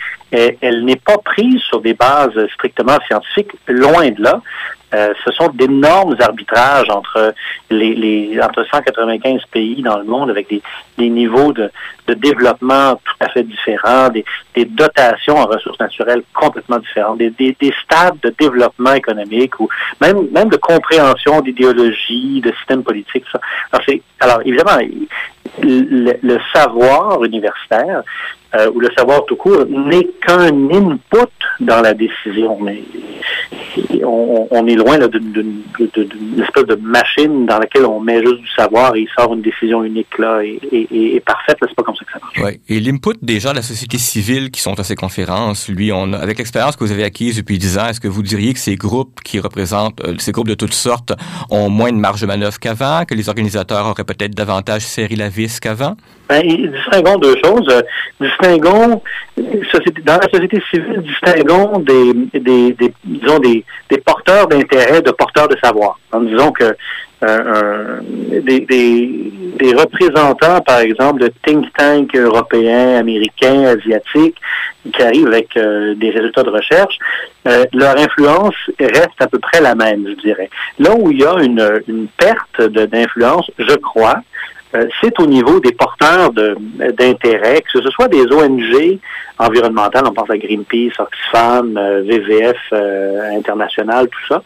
elle 0.62 0.86
n'est 0.86 0.95
pas 0.95 1.17
prise 1.17 1.62
sur 1.62 1.82
des 1.82 1.93
bases 1.93 2.48
strictement 2.54 2.98
scientifiques, 3.08 3.52
loin 3.67 4.10
de 4.10 4.22
là. 4.22 4.41
Euh, 4.93 5.13
ce 5.24 5.32
sont 5.32 5.50
d'énormes 5.50 6.15
arbitrages 6.19 6.89
entre 6.89 7.34
les, 7.69 8.39
entre 8.41 8.65
195 8.72 9.41
pays 9.52 9.84
dans 9.84 9.98
le 10.00 10.04
monde 10.04 10.32
avec 10.32 10.50
des, 10.50 10.63
des 10.99 11.09
niveaux 11.09 11.51
de, 11.53 11.71
de, 12.07 12.13
développement 12.13 12.95
tout 13.03 13.15
à 13.19 13.29
fait 13.29 13.43
différents, 13.43 14.09
des, 14.09 14.25
dotations 14.65 15.38
en 15.38 15.45
ressources 15.45 15.79
naturelles 15.79 16.21
complètement 16.33 16.79
différentes, 16.79 17.17
des, 17.17 17.31
des, 17.31 17.55
des 17.59 17.73
stades 17.83 18.19
de 18.21 18.33
développement 18.38 18.93
économique 18.93 19.59
ou 19.59 19.69
même, 20.01 20.27
même 20.31 20.49
de 20.49 20.57
compréhension 20.57 21.41
d'idéologie, 21.41 22.41
de 22.41 22.51
système 22.59 22.83
politique. 22.83 23.23
Ça. 23.31 23.39
Alors, 24.19 24.41
évidemment, 24.45 24.77
le, 25.62 26.13
le, 26.21 26.38
savoir 26.53 27.23
universitaire 27.23 28.03
euh, 28.55 28.71
ou 28.73 28.79
le 28.79 28.89
savoir 28.97 29.25
tout 29.25 29.35
court 29.35 29.65
n'est 29.67 30.07
qu'un 30.25 30.53
input 30.69 31.38
dans 31.60 31.82
la 31.82 31.93
décision. 31.93 32.58
Mais 32.62 32.82
on, 34.04 34.48
on 34.50 34.67
est 34.67 34.76
loin 34.76 34.98
d'une 35.08 35.63
espèce 36.41 36.65
de 36.65 36.76
machine 36.76 37.45
dans 37.45 37.60
laquelle 37.60 37.86
on 37.86 38.00
met 38.00 38.22
juste 38.22 38.41
du 38.41 38.50
savoir 38.50 38.95
et 38.95 39.02
il 39.02 39.10
sort 39.17 39.34
une 39.34 39.41
décision 39.41 39.84
unique 39.84 40.17
là 40.17 40.41
et, 40.43 40.60
et, 40.72 41.15
et 41.15 41.19
parfaite. 41.19 41.58
C'est 41.62 41.76
pas 41.76 41.84
comme 41.84 41.95
ça 41.95 42.06
que 42.06 42.12
ça 42.12 42.19
marche. 42.22 42.39
Ouais. 42.39 42.60
Et 42.69 42.80
l'input 42.80 43.17
des 43.22 43.39
gens 43.39 43.52
de 43.52 43.58
la 43.58 43.62
société 43.62 43.98
civile 43.98 44.52
qui 44.52 44.62
sont 44.62 44.80
à 44.80 44.84
ces 44.84 44.95
conférences, 44.95 45.69
lui, 45.69 45.91
on, 45.91 46.13
avec 46.13 46.38
l'expérience 46.38 46.76
que 46.76 46.84
vous 46.84 46.91
avez 46.91 47.04
acquise 47.04 47.38
depuis 47.38 47.58
dix 47.58 47.78
ans, 47.78 47.88
est-ce 47.88 48.00
que 48.00 48.08
vous 48.08 48.24
diriez 48.24 48.54
que 48.54 48.60
ces 48.60 48.76
groupes 48.76 49.19
qui 49.24 49.39
représentent, 49.39 50.02
euh, 50.06 50.15
ces 50.17 50.32
groupes 50.32 50.48
de 50.48 50.54
toutes 50.54 50.74
sortes, 50.74 51.13
ont 51.50 51.69
moins 51.69 51.91
de 51.91 51.98
marge 51.98 52.22
de 52.22 52.28
manœuvre 52.28 52.58
qu'avant, 52.60 53.04
que 53.06 53.15
les 53.15 53.28
organisateurs 53.30 53.86
auraient 53.86 54.04
peut-être 54.04 54.36
davantage 54.36 54.82
serré 54.82 55.15
la 55.15 55.30
vis 55.30 55.60
qu'avant? 55.60 55.95
Ben, 56.30 56.41
distinguons 56.43 57.17
deux 57.17 57.36
choses. 57.43 57.67
Distinguons, 58.22 59.02
dans 60.06 60.17
la 60.17 60.30
société 60.32 60.62
civile, 60.69 61.02
distinguons 61.02 61.48
des, 61.79 62.13
des, 62.39 62.73
des 62.73 62.93
disons, 63.03 63.39
des, 63.39 63.63
porteurs 64.05 64.47
d'intérêt, 64.47 65.01
de 65.01 65.12
porteurs 65.12 65.47
de 65.47 65.57
savoir. 65.63 65.99
En 66.12 66.21
disant 66.21 66.51
que 66.51 66.75
des, 67.21 68.62
des, 68.62 69.31
des, 69.57 69.73
représentants, 69.73 70.62
par 70.62 70.79
exemple, 70.79 71.21
de 71.21 71.31
think 71.45 71.65
tanks 71.77 72.15
européens, 72.15 72.97
américains, 72.97 73.65
asiatiques, 73.65 74.38
qui 74.93 75.01
arrivent 75.03 75.27
avec 75.27 75.49
des 75.53 76.09
résultats 76.12 76.43
de 76.43 76.49
recherche, 76.49 76.97
leur 77.73 77.97
influence 77.97 78.55
reste 78.79 79.19
à 79.19 79.27
peu 79.27 79.39
près 79.39 79.59
la 79.59 79.75
même, 79.75 80.05
je 80.07 80.21
dirais. 80.21 80.49
Là 80.79 80.95
où 80.97 81.12
il 81.12 81.19
y 81.19 81.25
a 81.25 81.33
une, 81.41 81.81
une 81.89 82.07
perte 82.07 82.62
d'influence, 82.62 83.51
je 83.57 83.75
crois, 83.75 84.15
euh, 84.15 84.59
c'est 85.01 85.19
au 85.19 85.25
niveau 85.25 85.60
des 85.60 85.71
porteurs 85.71 86.32
d'intérêt, 86.32 87.62
que 87.62 87.82
ce 87.82 87.89
soit 87.89 88.08
des 88.08 88.25
ONG 88.32 88.99
environnementales, 89.39 90.03
on 90.05 90.12
pense 90.12 90.29
à 90.29 90.38
Greenpeace, 90.38 90.99
Oxfam, 90.99 91.77
euh, 91.77 92.01
VVF 92.05 92.58
euh, 92.73 93.38
International, 93.38 94.08
tout 94.10 94.27
ça. 94.27 94.43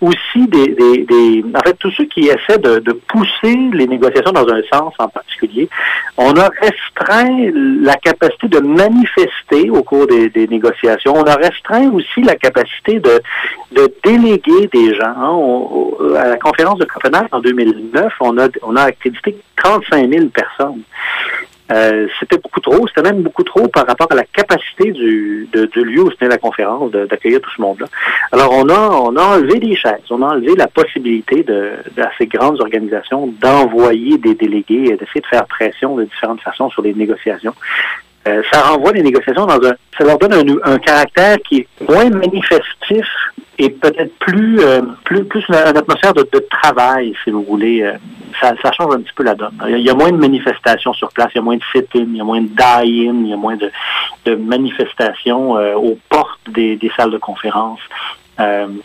aussi 0.00 0.46
des, 0.46 0.68
des, 0.68 1.04
des, 1.04 1.44
en 1.54 1.60
fait, 1.60 1.74
tous 1.74 1.90
ceux 1.90 2.06
qui 2.06 2.28
essaient 2.28 2.58
de, 2.58 2.78
de, 2.78 2.92
pousser 2.92 3.56
les 3.72 3.86
négociations 3.86 4.32
dans 4.32 4.48
un 4.48 4.62
sens 4.72 4.94
en 4.98 5.08
particulier. 5.08 5.68
On 6.16 6.34
a 6.36 6.48
restreint 6.60 7.50
la 7.82 7.96
capacité 7.96 8.48
de 8.48 8.60
manifester 8.60 9.68
au 9.70 9.82
cours 9.82 10.06
des, 10.06 10.30
des 10.30 10.46
négociations. 10.46 11.14
On 11.14 11.24
a 11.24 11.34
restreint 11.34 11.90
aussi 11.90 12.22
la 12.22 12.36
capacité 12.36 13.00
de, 13.00 13.20
de 13.72 13.92
déléguer 14.02 14.68
des 14.72 14.94
gens. 14.94 15.14
Hein. 15.16 16.16
à 16.16 16.28
la 16.28 16.36
conférence 16.36 16.78
de 16.78 16.84
Copenhague 16.84 17.28
en 17.32 17.40
2009, 17.40 18.12
on 18.20 18.38
a, 18.38 18.48
on 18.62 18.76
a 18.76 18.84
accrédité 19.20 19.42
35 19.56 20.10
000 20.10 20.26
personnes. 20.26 20.82
Euh, 21.70 22.08
c'était 22.18 22.38
beaucoup 22.38 22.58
trop, 22.58 22.88
c'était 22.88 23.02
même 23.02 23.22
beaucoup 23.22 23.44
trop 23.44 23.68
par 23.68 23.86
rapport 23.86 24.08
à 24.10 24.16
la 24.16 24.24
capacité 24.24 24.90
du, 24.90 25.48
lieu 25.52 26.02
où 26.02 26.10
c'était 26.10 26.26
la 26.26 26.38
conférence 26.38 26.90
d'accueillir 26.90 27.40
tout 27.40 27.50
ce 27.56 27.62
monde-là. 27.62 27.86
Alors 28.32 28.52
on 28.52 28.68
a 28.68 28.88
on 28.88 29.16
a 29.16 29.22
enlevé 29.36 29.60
des 29.60 29.76
chaises, 29.76 30.02
on 30.10 30.20
a 30.22 30.32
enlevé 30.32 30.56
la 30.56 30.66
possibilité 30.66 31.44
de, 31.44 31.74
ces 32.18 32.26
grandes 32.26 32.60
organisations 32.60 33.32
d'envoyer 33.40 34.18
des 34.18 34.34
délégués 34.34 34.86
et 34.86 34.96
d'essayer 34.96 35.20
de 35.20 35.26
faire 35.26 35.46
pression 35.46 35.94
de 35.94 36.04
différentes 36.04 36.40
façons 36.40 36.70
sur 36.70 36.82
les 36.82 36.92
négociations. 36.92 37.54
Euh, 38.26 38.42
ça 38.52 38.62
renvoie 38.62 38.92
les 38.92 39.02
négociations 39.02 39.46
dans 39.46 39.64
un, 39.64 39.74
ça 39.96 40.04
leur 40.04 40.18
donne 40.18 40.34
un, 40.34 40.72
un 40.72 40.78
caractère 40.78 41.38
qui 41.48 41.58
est 41.58 41.88
moins 41.88 42.10
manifestif 42.10 43.06
et 43.58 43.70
peut-être 43.70 44.14
plus, 44.18 44.58
euh, 44.60 44.82
plus, 45.04 45.24
plus 45.24 45.44
une, 45.48 45.54
atmosphère 45.54 46.14
de, 46.14 46.26
travail, 46.50 47.14
si 47.22 47.30
vous 47.30 47.44
voulez. 47.44 47.82
Euh, 48.30 48.36
ça, 48.40 48.54
ça, 48.62 48.72
change 48.72 48.94
un 48.94 49.00
petit 49.00 49.12
peu 49.14 49.22
la 49.22 49.34
donne. 49.34 49.54
Il 49.68 49.80
y 49.80 49.90
a 49.90 49.94
moins 49.94 50.10
de 50.10 50.16
manifestations 50.16 50.92
sur 50.92 51.10
place, 51.12 51.28
il 51.34 51.38
y 51.38 51.40
a 51.40 51.42
moins 51.42 51.56
de 51.56 51.62
sit-in, 51.72 52.06
il 52.08 52.16
y 52.16 52.20
a 52.20 52.24
moins 52.24 52.40
de 52.40 52.48
die-in, 52.48 53.22
il 53.22 53.28
y 53.28 53.32
a 53.32 53.36
moins 53.36 53.56
de, 53.56 53.70
manifestations 54.36 55.52
aux 55.76 55.98
portes 56.08 56.40
des, 56.50 56.76
des, 56.76 56.90
salles 56.96 57.10
de 57.10 57.18
conférence 57.18 57.80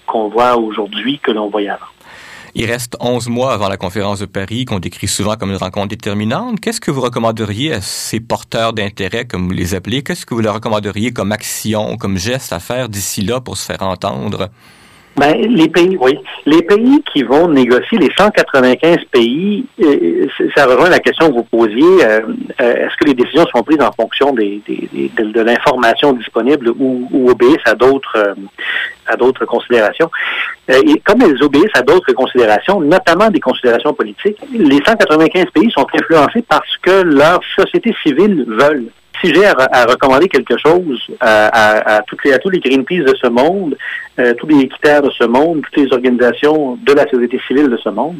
qu'on 0.05 0.27
voit 0.27 0.57
aujourd'hui 0.57 1.19
que 1.19 1.31
l'on 1.31 1.49
voyait 1.49 1.69
avant. 1.69 1.85
Il 2.57 2.71
reste 2.71 2.95
11 3.01 3.27
mois 3.27 3.53
avant 3.53 3.67
la 3.67 3.75
conférence 3.75 4.19
de 4.19 4.25
Paris, 4.25 4.63
qu'on 4.63 4.79
décrit 4.79 5.09
souvent 5.09 5.35
comme 5.35 5.51
une 5.51 5.57
rencontre 5.57 5.89
déterminante. 5.89 6.61
Qu'est-ce 6.61 6.79
que 6.79 6.89
vous 6.89 7.01
recommanderiez 7.01 7.73
à 7.73 7.81
ces 7.81 8.21
porteurs 8.21 8.71
d'intérêt, 8.71 9.25
comme 9.25 9.47
vous 9.47 9.53
les 9.53 9.75
appelez? 9.75 10.03
Qu'est-ce 10.03 10.25
que 10.25 10.33
vous 10.33 10.39
leur 10.39 10.53
recommanderiez 10.53 11.11
comme 11.11 11.33
action, 11.33 11.97
comme 11.97 12.17
geste 12.17 12.53
à 12.53 12.61
faire 12.61 12.87
d'ici 12.87 13.23
là 13.23 13.41
pour 13.41 13.57
se 13.57 13.65
faire 13.65 13.81
entendre? 13.81 14.47
Ben, 15.17 15.33
les 15.37 15.69
pays, 15.69 15.97
oui. 15.99 16.19
Les 16.45 16.61
pays 16.61 17.01
qui 17.13 17.23
vont 17.23 17.47
négocier, 17.47 17.97
les 17.97 18.11
195 18.17 18.97
pays, 19.11 19.65
euh, 19.81 20.27
ça 20.55 20.65
rejoint 20.65 20.89
la 20.89 20.99
question 20.99 21.29
que 21.29 21.35
vous 21.35 21.43
posiez. 21.43 22.03
Euh, 22.03 22.19
euh, 22.61 22.73
est-ce 22.73 22.97
que 22.97 23.05
les 23.05 23.13
décisions 23.13 23.45
sont 23.55 23.63
prises 23.63 23.81
en 23.81 23.93
fonction 23.93 24.33
des, 24.33 24.61
de, 24.67 25.41
l'information 25.41 26.11
disponible 26.11 26.69
ou, 26.77 27.29
obéissent 27.29 27.65
à 27.65 27.75
d'autres 27.75 28.35
à 29.07 29.15
d'autres 29.15 29.45
considérations? 29.45 30.09
et 30.67 30.99
comme 31.01 31.21
elles 31.21 31.41
obéissent 31.43 31.75
à 31.75 31.83
d'autres 31.83 32.11
considérations, 32.13 32.81
notamment 32.81 33.29
des 33.29 33.39
considérations 33.39 33.93
politiques, 33.93 34.37
les 34.51 34.79
195 34.83 35.45
pays 35.53 35.69
sont 35.71 35.85
influencés 35.93 36.43
parce 36.49 36.75
que 36.81 37.03
leurs 37.03 37.41
sociétés 37.55 37.95
civiles 38.03 38.45
veulent 38.47 38.87
si 39.21 39.33
j'ai 39.33 39.45
à, 39.45 39.85
recommander 39.85 40.27
quelque 40.27 40.57
chose 40.57 40.99
à, 41.19 42.01
tous 42.07 42.49
les 42.49 42.59
Greenpeace 42.59 43.03
de 43.03 43.15
ce 43.15 43.27
monde, 43.27 43.75
euh, 44.17 44.33
tous 44.35 44.47
les 44.47 44.61
équitaires 44.61 45.01
de 45.01 45.09
ce 45.09 45.25
monde, 45.25 45.61
toutes 45.61 45.75
les 45.75 45.91
organisations 45.91 46.77
de 46.81 46.93
la 46.93 47.05
société 47.09 47.37
civile 47.47 47.69
de 47.69 47.75
ce 47.75 47.89
monde, 47.89 48.15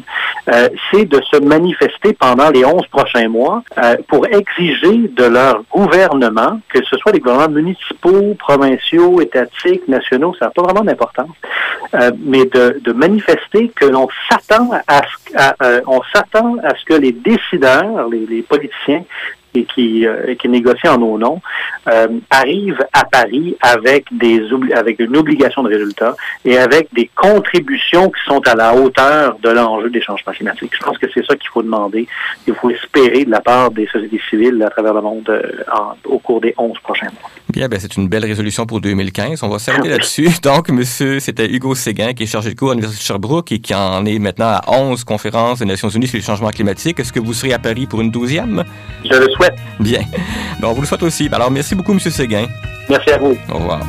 euh, 0.52 0.68
c'est 0.90 1.06
de 1.06 1.20
se 1.22 1.38
manifester 1.38 2.12
pendant 2.12 2.50
les 2.50 2.66
11 2.66 2.86
prochains 2.88 3.28
mois 3.28 3.62
euh, 3.78 3.96
pour 4.06 4.26
exiger 4.26 5.08
de 5.08 5.24
leur 5.24 5.62
gouvernement, 5.70 6.60
que 6.68 6.84
ce 6.84 6.96
soit 6.98 7.12
des 7.12 7.20
gouvernements 7.20 7.54
municipaux, 7.54 8.34
provinciaux, 8.38 9.22
étatiques, 9.22 9.88
nationaux, 9.88 10.34
ça 10.38 10.46
n'a 10.46 10.50
pas 10.50 10.62
vraiment 10.62 10.84
d'importance, 10.84 11.34
mais 12.24 12.44
de, 12.44 12.92
manifester 12.92 13.70
que 13.74 13.86
l'on 13.86 14.08
s'attend 14.28 14.70
à, 14.88 15.02
ce 15.36 16.84
que 16.84 16.94
les 16.94 17.12
décideurs, 17.12 18.08
les 18.10 18.42
politiciens, 18.42 19.02
et 19.56 19.64
qui, 19.64 20.06
euh, 20.06 20.34
qui 20.34 20.48
négocie 20.48 20.88
en 20.88 20.98
nos 20.98 21.18
noms, 21.18 21.40
euh, 21.88 22.08
arrive 22.30 22.78
à 22.92 23.04
Paris 23.04 23.56
avec 23.60 24.06
des 24.12 24.42
avec 24.74 24.98
une 24.98 25.16
obligation 25.16 25.62
de 25.62 25.68
résultat 25.68 26.14
et 26.44 26.58
avec 26.58 26.88
des 26.92 27.10
contributions 27.14 28.10
qui 28.10 28.22
sont 28.26 28.40
à 28.46 28.54
la 28.54 28.74
hauteur 28.74 29.38
de 29.42 29.50
l'enjeu 29.50 29.90
des 29.90 30.00
changements 30.00 30.32
climatiques. 30.32 30.72
Je 30.78 30.84
pense 30.84 30.98
que 30.98 31.06
c'est 31.12 31.24
ça 31.24 31.36
qu'il 31.36 31.48
faut 31.48 31.62
demander, 31.62 32.06
il 32.46 32.54
faut 32.54 32.70
espérer 32.70 33.24
de 33.24 33.30
la 33.30 33.40
part 33.40 33.70
des 33.70 33.86
sociétés 33.86 34.20
civiles 34.28 34.62
à 34.62 34.70
travers 34.70 34.94
le 34.94 35.02
monde 35.02 35.28
euh, 35.28 35.42
au 36.04 36.18
cours 36.18 36.40
des 36.40 36.54
11 36.58 36.78
prochains 36.82 37.06
mois. 37.06 37.30
Bien, 37.56 37.68
ben, 37.68 37.78
c'est 37.80 37.96
une 37.96 38.08
belle 38.08 38.24
résolution 38.24 38.66
pour 38.66 38.80
2015. 38.80 39.42
On 39.42 39.48
va 39.48 39.58
s'arrêter 39.58 39.88
là-dessus. 39.88 40.28
Donc, 40.42 40.68
monsieur, 40.68 41.20
c'était 41.20 41.46
Hugo 41.46 41.74
Séguin, 41.74 42.12
qui 42.12 42.24
est 42.24 42.26
chargé 42.26 42.50
de 42.50 42.54
cours 42.58 42.70
à 42.70 42.74
l'Université 42.74 43.02
de 43.02 43.06
Sherbrooke 43.06 43.52
et 43.52 43.60
qui 43.60 43.74
en 43.74 44.04
est 44.04 44.18
maintenant 44.18 44.48
à 44.48 44.62
11 44.68 45.04
conférences 45.04 45.60
des 45.60 45.64
Nations 45.64 45.88
Unies 45.88 46.08
sur 46.08 46.18
les 46.18 46.24
changements 46.24 46.50
climatiques. 46.50 47.00
Est-ce 47.00 47.12
que 47.12 47.20
vous 47.20 47.32
serez 47.32 47.52
à 47.52 47.58
Paris 47.58 47.86
pour 47.86 48.00
une 48.00 48.10
douzième? 48.10 48.64
Je 49.04 49.16
le 49.16 49.30
souhaite. 49.30 49.45
Bien. 49.80 50.00
Bon, 50.60 50.68
on 50.68 50.72
vous 50.72 50.82
le 50.82 50.86
souhaite 50.86 51.02
aussi. 51.02 51.28
Alors, 51.32 51.50
merci 51.50 51.74
beaucoup, 51.74 51.92
M. 51.92 52.00
Séguin. 52.00 52.46
Merci 52.88 53.10
à 53.10 53.18
vous. 53.18 53.36
Au 53.50 53.58
revoir. 53.58 53.80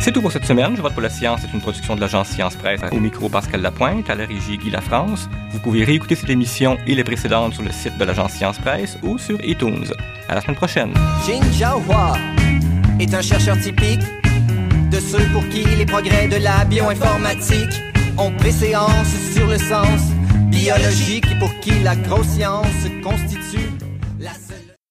C'est 0.00 0.12
tout 0.12 0.20
pour 0.20 0.32
cette 0.32 0.44
semaine. 0.44 0.76
Je 0.76 0.82
vote 0.82 0.92
pour 0.92 1.00
la 1.00 1.08
science. 1.08 1.40
C'est 1.42 1.52
une 1.54 1.62
production 1.62 1.96
de 1.96 2.00
l'agence 2.02 2.28
Science 2.28 2.56
Presse. 2.56 2.80
Au 2.92 3.00
micro, 3.00 3.30
Pascal 3.30 3.62
Lapointe. 3.62 4.10
À 4.10 4.14
la 4.14 4.26
régie, 4.26 4.58
Guy 4.58 4.70
France. 4.82 5.30
Vous 5.50 5.60
pouvez 5.60 5.82
réécouter 5.82 6.14
cette 6.14 6.28
émission 6.28 6.76
et 6.86 6.94
les 6.94 7.04
précédentes 7.04 7.54
sur 7.54 7.62
le 7.62 7.70
site 7.72 7.96
de 7.96 8.04
l'agence 8.04 8.32
Science 8.32 8.58
Presse 8.58 8.98
ou 9.02 9.16
sur 9.16 9.42
iTunes. 9.42 9.86
À 10.28 10.34
la 10.34 10.42
semaine 10.42 10.56
prochaine. 10.56 10.92
Jin 11.26 11.40
est 13.00 13.14
un 13.14 13.22
chercheur 13.22 13.58
typique 13.58 14.02
de 14.90 15.00
ceux 15.00 15.24
pour 15.32 15.48
qui 15.48 15.64
les 15.64 15.86
progrès 15.86 16.28
de 16.28 16.36
la 16.36 16.64
bioinformatique 16.66 17.72
ont 18.18 18.30
préséance 18.32 19.14
sur 19.32 19.46
le 19.46 19.58
sens 19.58 20.00
biologique 20.50 21.26
pour 21.38 21.52
qui 21.60 21.72
la 21.82 21.96
grosse 21.96 22.28
science 22.28 22.66
constitue. 23.02 23.83